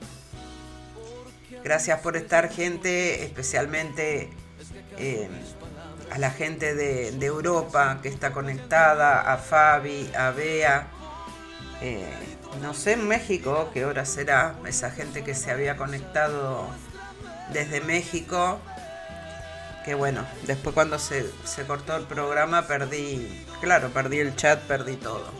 Gracias 1.64 2.00
por 2.00 2.16
estar 2.16 2.50
gente, 2.50 3.24
especialmente 3.24 4.30
eh, 4.98 5.28
a 6.10 6.18
la 6.18 6.30
gente 6.30 6.74
de, 6.74 7.24
Europa 7.24 8.00
que 8.02 8.08
está 8.08 8.32
conectada, 8.32 9.32
a 9.32 9.38
Fabi, 9.38 10.10
a 10.16 10.30
Bea. 10.30 10.88
Eh, 11.80 12.04
no 12.60 12.74
sé 12.74 12.92
en 12.92 13.06
México 13.06 13.70
qué 13.72 13.84
hora 13.84 14.04
será 14.04 14.56
esa 14.66 14.90
gente 14.90 15.22
que 15.24 15.34
se 15.34 15.50
había 15.50 15.76
conectado 15.76 16.66
desde 17.52 17.80
México. 17.80 18.58
Que 19.84 19.94
bueno, 19.94 20.24
después 20.46 20.74
cuando 20.74 20.98
se, 20.98 21.26
se 21.44 21.64
cortó 21.64 21.96
el 21.96 22.04
programa 22.04 22.66
perdí, 22.66 23.46
claro, 23.60 23.90
perdí 23.90 24.18
el 24.18 24.34
chat, 24.34 24.60
perdí 24.62 24.96
todo. 24.96 25.30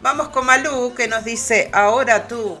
Vamos 0.00 0.28
con 0.28 0.44
Malú 0.44 0.94
que 0.94 1.08
nos 1.08 1.24
dice, 1.24 1.70
ahora 1.72 2.28
tú. 2.28 2.60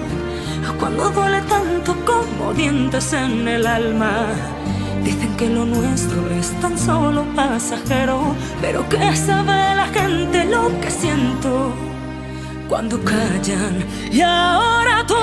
cuando 0.81 1.11
duele 1.11 1.41
tanto 1.43 1.95
como 2.05 2.53
dientes 2.53 3.13
en 3.13 3.47
el 3.47 3.67
alma. 3.67 4.25
Dicen 5.03 5.37
que 5.37 5.47
lo 5.47 5.63
nuestro 5.63 6.29
es 6.31 6.51
tan 6.59 6.77
solo 6.77 7.23
pasajero, 7.35 8.35
pero 8.61 8.87
que 8.89 9.15
sabe 9.15 9.75
la 9.75 9.87
gente 9.93 10.43
lo 10.45 10.63
que 10.81 10.89
siento. 10.89 11.71
cuando 12.67 12.97
callan. 13.03 13.85
Y 14.11 14.21
ahora 14.21 15.05
tú 15.05 15.15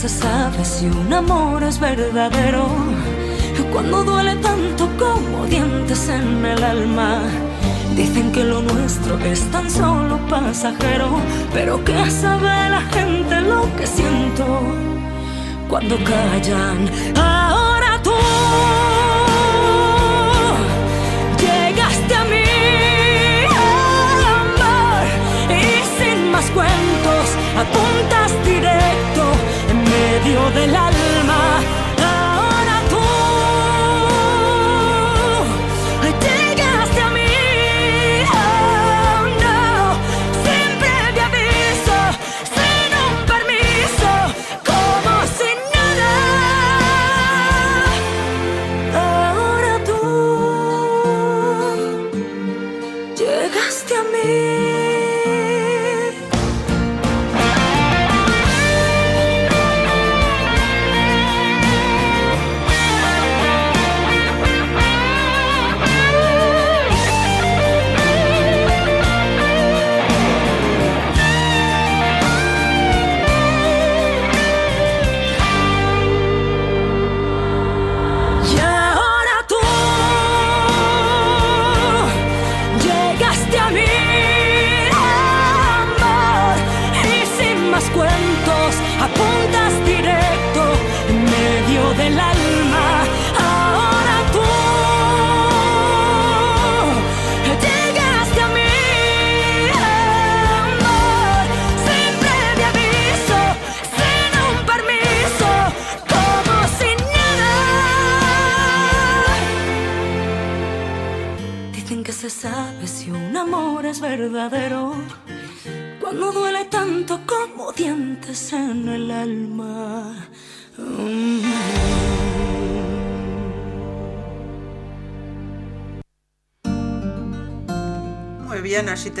se 0.00 0.08
sabe 0.08 0.64
si 0.64 0.86
un 0.86 1.12
amor 1.12 1.62
es 1.62 1.78
verdadero 1.78 2.66
cuando 3.70 4.02
duele 4.02 4.34
tanto 4.36 4.88
como 4.96 5.44
dientes 5.44 6.08
en 6.08 6.42
el 6.42 6.64
alma. 6.64 7.18
Dicen 7.94 8.32
que 8.32 8.42
lo 8.42 8.62
nuestro 8.62 9.18
es 9.18 9.42
tan 9.50 9.70
solo 9.70 10.16
pasajero, 10.26 11.10
pero 11.52 11.84
que 11.84 12.10
sabe 12.10 12.70
la 12.70 12.80
gente 12.92 13.42
lo 13.42 13.62
que 13.76 13.86
siento 13.86 14.46
cuando 15.68 15.96
callan. 16.02 16.90
Ahora 17.18 18.00
tú 18.02 18.16
llegaste 21.44 22.14
a 22.14 22.24
mí, 22.24 22.48
amor, 24.40 25.04
y 25.60 25.62
sin 25.98 26.30
más 26.30 26.46
cuentos 26.52 27.26
apuntas 27.62 28.32
directo 28.46 28.89
medio 30.22 30.50
del 30.50 30.74
alma. 30.74 31.60
Ahora 32.02 32.82
tú 32.90 33.04
llegaste 36.20 37.00
a 37.00 37.10
mí, 37.10 37.20
oh 38.32 39.22
no, 39.42 39.58
sin 40.44 40.68
previo 40.80 41.22
aviso, 41.30 41.98
sin 42.54 42.90
un 43.06 43.14
permiso, 43.32 44.10
como 44.70 45.12
sin 45.38 45.58
nada. 45.74 46.12
Ahora 48.94 49.74
tú 49.84 50.00
llegaste 53.16 53.92
a 53.94 54.02
mí. 54.04 54.69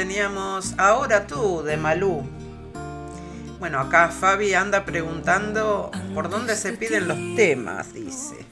Teníamos 0.00 0.72
Ahora 0.78 1.26
tú 1.26 1.62
de 1.62 1.76
Malú. 1.76 2.26
Bueno, 3.58 3.78
acá 3.80 4.08
Fabi 4.08 4.54
anda 4.54 4.86
preguntando 4.86 5.90
por 6.14 6.30
dónde 6.30 6.56
se 6.56 6.72
piden 6.72 7.06
los 7.06 7.18
temas, 7.36 7.92
dice. 7.92 8.46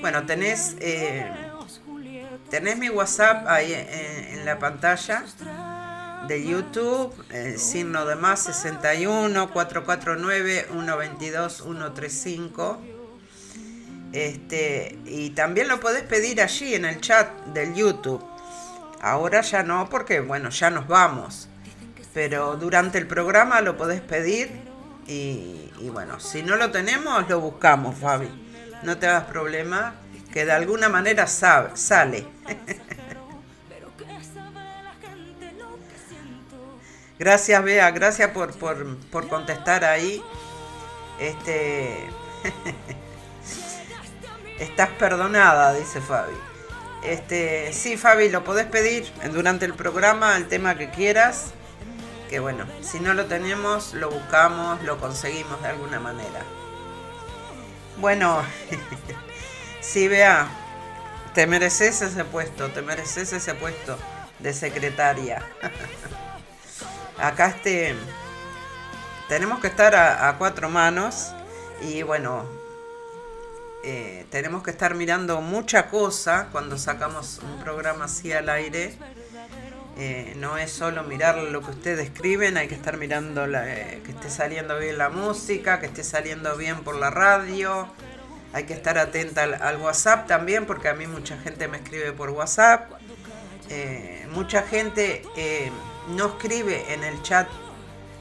Bueno, 0.00 0.26
tenés, 0.26 0.74
eh, 0.80 1.30
tenés 2.50 2.76
mi 2.76 2.90
WhatsApp 2.90 3.46
ahí 3.46 3.72
en, 3.72 4.44
la 4.44 4.58
pantalla 4.58 5.22
de 6.26 6.44
YouTube, 6.44 7.14
signo 7.56 8.04
de 8.04 8.16
más 8.16 8.40
61 8.40 9.52
449 9.52 10.66
122 10.72 11.52
135. 11.62 12.82
Este, 14.12 14.98
y 15.06 15.30
también 15.30 15.68
lo 15.68 15.78
podés 15.78 16.02
pedir 16.02 16.42
allí 16.42 16.74
en 16.74 16.84
el 16.84 17.00
chat 17.00 17.30
del 17.54 17.74
YouTube. 17.74 18.33
Ahora 19.00 19.40
ya 19.42 19.62
no, 19.62 19.88
porque 19.88 20.20
bueno, 20.20 20.50
ya 20.50 20.70
nos 20.70 20.86
vamos. 20.86 21.48
Pero 22.12 22.56
durante 22.56 22.98
el 22.98 23.06
programa 23.06 23.60
lo 23.60 23.76
podés 23.76 24.00
pedir 24.00 24.50
y, 25.06 25.70
bueno, 25.92 26.20
si 26.20 26.42
no 26.42 26.56
lo 26.56 26.70
tenemos, 26.70 27.28
lo 27.28 27.40
buscamos, 27.40 27.98
Fabi. 27.98 28.28
No 28.82 28.98
te 28.98 29.06
hagas 29.06 29.24
problema, 29.24 29.94
que 30.32 30.44
de 30.44 30.52
alguna 30.52 30.88
manera 30.88 31.26
sale. 31.26 32.26
Gracias, 37.16 37.62
Bea, 37.62 37.92
gracias 37.92 38.30
por, 38.30 38.58
por, 38.58 38.98
por 39.10 39.28
contestar 39.28 39.84
ahí. 39.84 40.20
Este. 41.20 42.08
Estás 44.58 44.88
perdonada, 44.90 45.74
dice 45.74 46.00
Fabi. 46.00 46.34
Este, 47.04 47.70
sí, 47.74 47.98
Fabi, 47.98 48.30
lo 48.30 48.44
podés 48.44 48.66
pedir 48.66 49.06
durante 49.30 49.66
el 49.66 49.74
programa, 49.74 50.36
el 50.36 50.48
tema 50.48 50.76
que 50.76 50.90
quieras. 50.90 51.52
Que 52.30 52.40
bueno, 52.40 52.64
si 52.80 52.98
no 52.98 53.12
lo 53.12 53.26
tenemos, 53.26 53.92
lo 53.92 54.10
buscamos, 54.10 54.82
lo 54.82 54.98
conseguimos 54.98 55.60
de 55.60 55.68
alguna 55.68 56.00
manera. 56.00 56.40
Bueno, 57.98 58.42
sí, 59.80 60.08
Bea, 60.08 60.48
te 61.34 61.46
mereces 61.46 62.00
ese 62.00 62.24
puesto, 62.24 62.68
te 62.70 62.80
mereces 62.80 63.34
ese 63.34 63.54
puesto 63.54 63.98
de 64.38 64.54
secretaria. 64.54 65.44
Acá 67.18 67.48
este 67.48 67.94
tenemos 69.28 69.60
que 69.60 69.66
estar 69.66 69.94
a 69.94 70.36
cuatro 70.38 70.68
manos 70.68 71.32
y 71.82 72.02
bueno, 72.02 72.44
eh, 73.86 74.24
tenemos 74.30 74.62
que 74.62 74.70
estar 74.70 74.94
mirando 74.94 75.42
mucha 75.42 75.90
cosa 75.90 76.48
cuando 76.50 76.78
sacamos 76.78 77.40
un 77.42 77.62
programa 77.62 78.06
así 78.06 78.32
al 78.32 78.48
aire. 78.48 78.94
Eh, 79.98 80.32
no 80.38 80.56
es 80.56 80.72
solo 80.72 81.04
mirar 81.04 81.36
lo 81.36 81.60
que 81.60 81.70
ustedes 81.70 82.06
escriben, 82.06 82.56
hay 82.56 82.66
que 82.66 82.74
estar 82.74 82.96
mirando 82.96 83.44
eh, 83.46 84.00
que 84.02 84.12
esté 84.12 84.30
saliendo 84.30 84.78
bien 84.78 84.96
la 84.96 85.10
música, 85.10 85.80
que 85.80 85.86
esté 85.86 86.02
saliendo 86.02 86.56
bien 86.56 86.82
por 86.82 86.96
la 86.96 87.10
radio. 87.10 87.86
Hay 88.54 88.64
que 88.64 88.72
estar 88.72 88.96
atenta 88.96 89.42
al, 89.42 89.76
WhatsApp 89.76 90.26
también, 90.26 90.64
porque 90.64 90.88
a 90.88 90.94
mí 90.94 91.06
mucha 91.06 91.36
gente 91.36 91.68
me 91.68 91.76
escribe 91.76 92.12
por 92.12 92.30
WhatsApp. 92.30 92.90
Mucha 94.30 94.62
gente 94.62 95.22
no 96.08 96.26
escribe 96.26 96.92
en 96.92 97.04
el 97.04 97.20
chat 97.22 97.48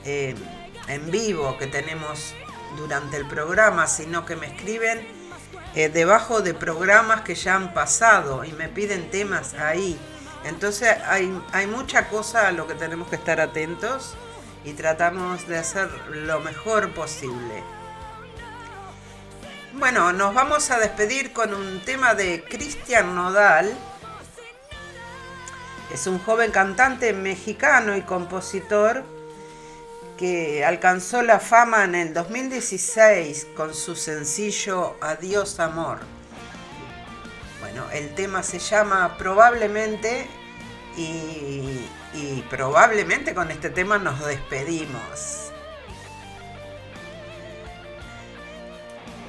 en 0.03 1.11
vivo 1.11 1.57
que 1.57 1.68
tenemos 1.68 2.34
durante 2.76 3.16
el 3.16 3.28
programa, 3.28 3.88
sino 3.88 4.26
que 4.26 4.36
me 4.36 4.47
escriben 4.47 5.22
eh, 5.76 5.89
debajo 5.89 6.41
de 6.41 6.53
programas 6.53 7.21
que 7.21 7.36
ya 7.36 7.55
han 7.55 7.74
pasado 7.74 8.43
y 8.43 8.51
me 8.53 8.69
piden 8.69 9.09
temas 9.09 9.53
ahí. 9.55 9.97
Entonces 10.45 10.95
hay, 11.05 11.36
hay 11.51 11.67
mucha 11.67 12.09
cosa 12.09 12.47
a 12.47 12.51
lo 12.51 12.67
que 12.67 12.76
tenemos 12.76 13.07
que 13.07 13.15
estar 13.15 13.39
atentos 13.39 14.15
y 14.65 14.74
tratamos 14.74 15.47
de 15.47 15.57
hacer 15.57 15.89
lo 16.09 16.39
mejor 16.41 16.93
posible. 16.93 17.63
Bueno, 19.74 20.13
nos 20.13 20.36
vamos 20.36 20.69
a 20.69 20.78
despedir 20.78 21.34
con 21.34 21.53
un 21.53 21.80
tema 21.80 22.13
de 22.13 22.43
Cristian 22.43 23.15
Nodal. 23.15 23.74
Es 25.91 26.05
un 26.05 26.19
joven 26.19 26.51
cantante 26.51 27.13
mexicano 27.13 27.97
y 27.97 28.03
compositor 28.03 29.03
que 30.24 30.63
alcanzó 30.63 31.21
la 31.21 31.38
fama 31.38 31.84
en 31.84 31.95
el 31.95 32.13
2016 32.13 33.47
con 33.57 33.74
su 33.74 33.93
sencillo 33.93 34.95
Adiós 35.01 35.59
Amor. 35.59 35.99
Bueno, 37.59 37.84
el 37.91 38.15
tema 38.15 38.41
se 38.41 38.57
llama 38.57 39.17
Probablemente 39.17 40.26
y, 40.95 42.41
probablemente 42.49 43.34
con 43.34 43.51
este 43.51 43.69
tema 43.69 43.97
nos 43.97 44.26
despedimos. 44.26 45.51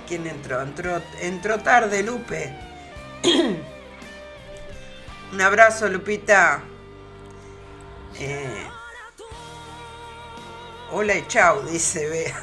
¿Quién 0.07 0.29
entró? 0.29 0.63
Entró, 0.63 1.03
entró 1.21 1.59
tarde, 1.59 2.05
Lupe. 2.05 2.57
Un 5.33 5.41
abrazo, 5.41 5.89
Lupita. 5.89 6.63
Eh, 8.21 8.69
hola 10.93 11.15
y 11.15 11.27
chau, 11.27 11.63
dice 11.63 12.09
Bea. 12.09 12.41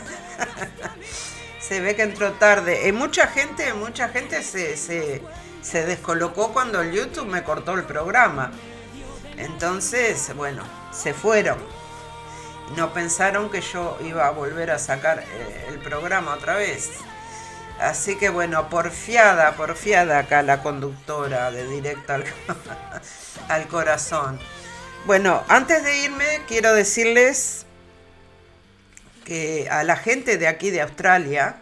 se 1.60 1.80
ve 1.80 1.96
que 1.96 2.04
entró 2.04 2.34
tarde. 2.34 2.88
Eh, 2.88 2.94
mucha 2.94 3.28
gente, 3.28 3.74
mucha 3.74 4.10
gente 4.10 4.44
se, 4.44 4.78
se, 4.78 5.22
se 5.62 5.86
descolocó 5.86 6.52
cuando 6.54 6.82
el 6.82 6.92
YouTube 6.92 7.28
me 7.28 7.44
cortó 7.44 7.74
el 7.74 7.84
programa. 7.84 8.52
Entonces, 9.38 10.36
bueno, 10.36 10.64
se 10.92 11.14
fueron. 11.14 11.58
No 12.76 12.94
pensaron 12.94 13.50
que 13.50 13.62
yo 13.62 13.98
iba 14.02 14.28
a 14.28 14.32
volver 14.32 14.72
a 14.72 14.80
sacar 14.80 15.20
eh, 15.20 15.66
el 15.70 15.80
programa 15.80 16.34
otra 16.34 16.56
vez. 16.56 16.92
Así 17.80 18.16
que 18.16 18.30
bueno, 18.30 18.70
porfiada, 18.70 19.54
porfiada 19.54 20.20
acá 20.20 20.44
la 20.44 20.62
conductora 20.62 21.52
de 21.52 21.68
directo 21.68 22.14
al, 22.14 22.26
al 23.50 23.68
corazón. 23.68 24.40
Bueno, 25.06 25.44
antes 25.48 25.84
de 25.84 26.04
irme, 26.04 26.42
quiero 26.48 26.74
decirles 26.76 27.66
que 29.26 29.68
a 29.70 29.84
la 29.84 29.96
gente 29.96 30.38
de 30.38 30.48
aquí 30.48 30.72
de 30.72 30.82
Australia, 30.82 31.62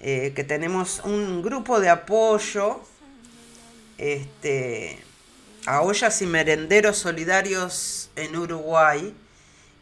eh, 0.00 0.32
que 0.34 0.44
tenemos 0.44 1.00
un 1.04 1.42
grupo 1.42 1.80
de 1.80 1.88
apoyo 1.88 2.80
este, 3.98 4.98
a 5.66 5.82
ollas 5.82 6.20
y 6.22 6.26
merenderos 6.26 6.98
solidarios 6.98 8.10
en 8.16 8.36
Uruguay, 8.36 9.14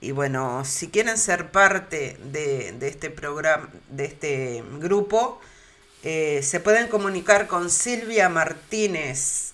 y 0.03 0.11
bueno, 0.11 0.65
si 0.65 0.89
quieren 0.89 1.17
ser 1.17 1.53
parte 1.53 2.17
de, 2.25 2.75
este 2.81 3.09
programa, 3.09 3.71
de 3.89 4.07
este 4.07 4.65
grupo, 4.81 5.41
eh, 6.03 6.41
se 6.43 6.59
pueden 6.59 6.89
comunicar 6.89 7.47
con 7.47 7.71
Silvia 7.71 8.29
Martínez 8.29 9.53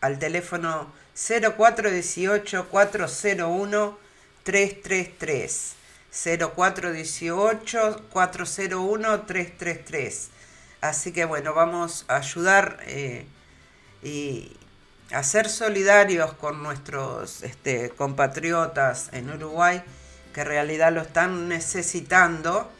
al 0.00 0.20
teléfono 0.20 0.92
0418 1.16 2.68
401 2.68 3.98
333. 4.44 5.79
0418 6.12 8.08
401 8.10 9.22
333. 9.22 10.28
Así 10.80 11.12
que 11.12 11.24
bueno, 11.24 11.54
vamos 11.54 12.04
a 12.08 12.16
ayudar 12.16 12.78
eh, 12.86 13.26
y, 14.02 14.56
a 15.12 15.22
ser 15.22 15.48
solidarios 15.48 16.32
con 16.34 16.62
nuestros 16.62 17.42
este, 17.42 17.90
compatriotas 17.90 19.10
en 19.12 19.28
Uruguay 19.28 19.82
que 20.32 20.42
en 20.42 20.46
realidad 20.46 20.92
lo 20.92 21.02
están 21.02 21.48
necesitando. 21.48 22.70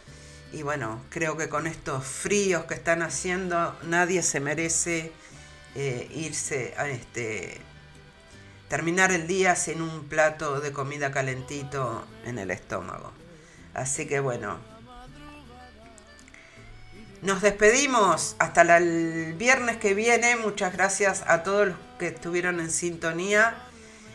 Y 0.52 0.62
bueno, 0.62 1.00
creo 1.10 1.36
que 1.36 1.48
con 1.48 1.66
estos 1.66 2.04
fríos 2.04 2.64
que 2.64 2.74
están 2.74 3.02
haciendo, 3.02 3.76
nadie 3.84 4.22
se 4.22 4.40
merece 4.40 5.12
eh, 5.74 6.08
irse 6.12 6.74
a 6.76 6.88
este 6.88 7.60
terminar 8.68 9.10
el 9.10 9.26
día 9.26 9.56
sin 9.56 9.82
un 9.82 10.04
plato 10.08 10.60
de 10.60 10.72
comida 10.72 11.10
calentito 11.10 12.04
en 12.24 12.38
el 12.38 12.52
estómago. 12.52 13.19
Así 13.74 14.06
que 14.06 14.20
bueno, 14.20 14.58
nos 17.22 17.42
despedimos 17.42 18.34
hasta 18.38 18.62
el 18.78 19.34
viernes 19.34 19.76
que 19.76 19.92
viene. 19.92 20.36
Muchas 20.36 20.72
gracias 20.72 21.22
a 21.26 21.42
todos 21.42 21.68
los 21.68 21.76
que 21.98 22.08
estuvieron 22.08 22.60
en 22.60 22.70
sintonía. 22.70 23.56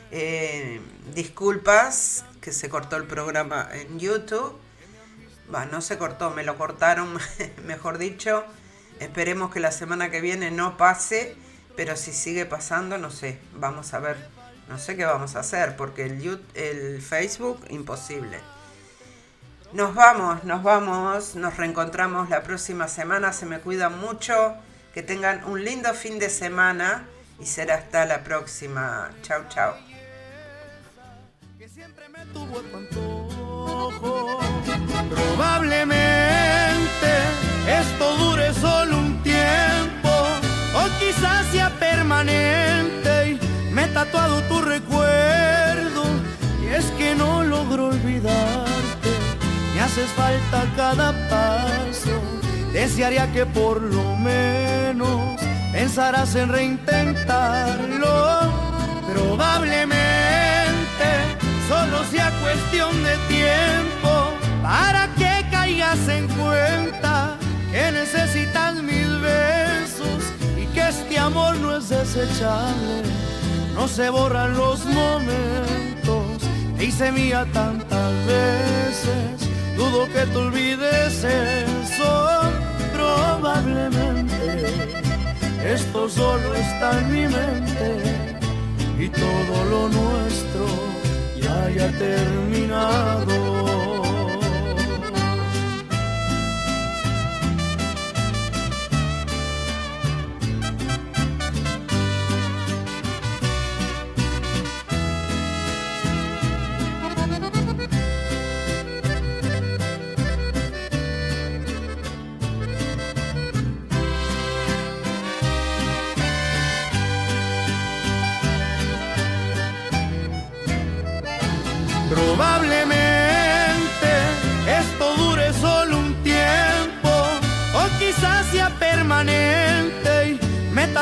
Eh, 0.10 0.82
disculpas 1.14 2.26
que 2.42 2.52
se 2.52 2.68
cortó 2.68 2.96
el 2.96 3.06
programa 3.06 3.70
en 3.74 4.00
YouTube. 4.00 4.58
no 5.72 5.82
se 5.82 5.98
cortó, 6.00 6.32
me 6.32 6.44
lo 6.44 6.58
cortaron, 6.58 7.16
mejor 7.66 8.00
dicho. 8.00 8.44
Esperemos 9.00 9.52
que 9.52 9.60
la 9.60 9.72
semana 9.72 10.10
que 10.10 10.22
viene 10.22 10.50
no 10.50 10.78
pase, 10.78 11.36
pero 11.76 11.96
si 11.98 12.12
sigue 12.12 12.46
pasando, 12.46 12.98
no 12.98 13.12
sé, 13.12 13.38
vamos 13.54 13.94
a 13.94 14.00
ver, 14.00 14.18
no 14.70 14.80
sé 14.80 14.96
qué 14.96 15.06
vamos 15.06 15.36
a 15.36 15.42
hacer, 15.42 15.76
porque 15.76 16.06
el, 16.06 16.22
YouTube, 16.22 16.48
el 16.56 17.02
Facebook, 17.02 17.66
imposible. 17.70 18.40
Nos 19.76 19.94
vamos, 19.94 20.46
nos 20.46 20.64
vamos, 20.64 21.36
nos 21.36 21.58
reencontramos 21.58 22.30
la 22.30 22.44
próxima 22.44 22.88
semana, 22.88 23.34
se 23.34 23.46
me 23.46 23.60
cuidan 23.60 24.00
mucho, 24.00 24.56
que 24.94 25.04
tengan 25.04 25.44
un 25.44 25.66
lindo 25.66 25.94
fin 25.94 26.18
de 26.18 26.30
semana 26.30 27.04
y 27.42 27.46
será 27.46 27.76
hasta 27.76 28.06
la 28.06 28.24
próxima. 28.24 29.10
Me 32.10 32.26
tuvo 32.28 32.62
Probablemente 35.10 37.10
esto 37.68 38.16
dure 38.16 38.54
solo 38.54 38.98
un 38.98 39.22
tiempo. 39.24 40.10
O 40.74 40.88
quizás 41.00 41.48
sea 41.48 41.70
permanente 41.78 43.32
y 43.32 43.40
me 43.74 43.84
he 43.84 43.88
tatuado 43.88 44.42
tu 44.44 44.62
recuerdo. 44.62 46.06
Y 46.64 46.68
es 46.68 46.86
que 46.92 47.14
no 47.16 47.44
logro 47.44 47.88
olvidarte, 47.88 48.72
me 48.72 48.75
haces 49.86 50.10
falta 50.14 50.66
cada 50.76 51.12
paso, 51.30 52.20
desearía 52.74 53.32
que 53.32 53.46
por 53.46 53.80
lo 53.82 54.16
menos 54.16 55.40
pensarás 55.72 56.34
en 56.36 56.50
reintentarlo. 56.50 58.16
Probablemente 59.14 59.96
solo 61.70 62.04
sea 62.06 62.32
cuestión 62.42 62.92
de 63.04 63.16
tiempo 63.28 64.34
para 64.64 65.08
que 65.20 65.46
caigas 65.52 66.08
en 66.08 66.28
cuenta 66.30 67.38
que 67.72 67.92
necesitas 67.92 68.82
mil 68.82 69.20
besos 69.20 70.24
y 70.60 70.66
que 70.74 70.90
este 70.90 71.20
amor 71.20 71.58
no 71.58 71.78
es 71.78 71.90
desechable. 71.90 73.04
No 73.76 73.88
se 73.88 74.10
borran 74.10 74.58
los 74.58 74.84
momentos, 74.86 76.42
te 76.76 76.86
hice 76.86 77.12
mía 77.12 77.46
tantas 77.54 78.14
veces, 78.26 79.45
dudo 79.76 80.08
que 80.14 80.26
te 80.26 80.38
olvides 80.38 81.24
eso, 81.24 82.42
probablemente 82.94 84.66
esto 85.66 86.10
solo 86.10 86.54
está 86.56 87.00
en 87.00 87.12
mi 87.12 87.28
mente 87.28 87.90
y 89.00 89.10
todo 89.10 89.66
lo 89.72 89.90
nuestro 89.90 90.66
ya 91.42 91.64
haya 91.64 91.92
terminado. 91.98 93.55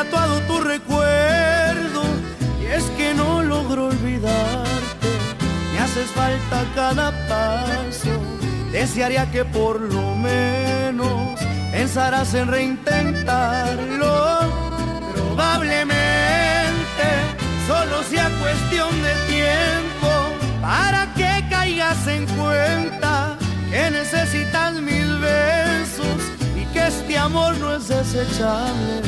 Tatuado 0.04 0.40
tu 0.40 0.60
recuerdo 0.60 2.02
y 2.60 2.66
es 2.66 2.84
que 2.96 3.14
no 3.14 3.42
logro 3.42 3.86
olvidarte. 3.86 5.08
Me 5.72 5.78
haces 5.80 6.10
falta 6.10 6.64
cada 6.74 7.10
paso. 7.28 8.10
Desearía 8.72 9.30
que 9.30 9.44
por 9.44 9.80
lo 9.80 10.16
menos 10.16 11.40
pensarás 11.70 12.34
en 12.34 12.48
reintentarlo. 12.48 14.40
Probablemente 15.14 17.06
solo 17.66 18.02
sea 18.02 18.30
cuestión 18.40 18.90
de 19.02 19.14
tiempo 19.28 20.10
para 20.60 21.12
que 21.14 21.44
caigas 21.48 22.06
en 22.06 22.26
cuenta 22.26 23.36
que 23.70 23.90
necesitas 23.90 24.74
mil 24.74 25.18
besos 25.18 26.18
y 26.56 26.64
que 26.72 26.86
este 26.86 27.16
amor 27.18 27.56
no 27.58 27.76
es 27.76 27.88
desechable, 27.88 29.02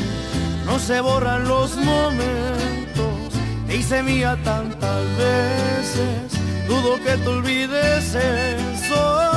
no 0.66 0.78
se 0.78 1.01
borran 1.01 1.48
los 1.48 1.74
momentos. 1.76 3.32
Te 3.66 3.76
hice 3.76 4.02
mía 4.02 4.38
tantas 4.44 5.02
veces, 5.16 6.38
dudo 6.68 6.97
que 7.05 7.16
te 7.16 7.28
olvides 7.28 8.14
eso. 8.14 9.30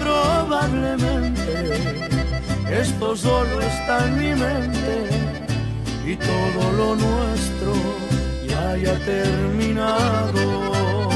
Probablemente 0.00 1.72
esto 2.70 3.16
solo 3.16 3.60
está 3.60 4.06
en 4.08 4.18
mi 4.18 4.34
mente 4.34 5.08
y 6.04 6.16
todo 6.16 6.72
lo 6.76 6.96
nuestro 6.96 7.72
ya 8.48 8.70
haya 8.70 8.98
terminado. 9.04 11.11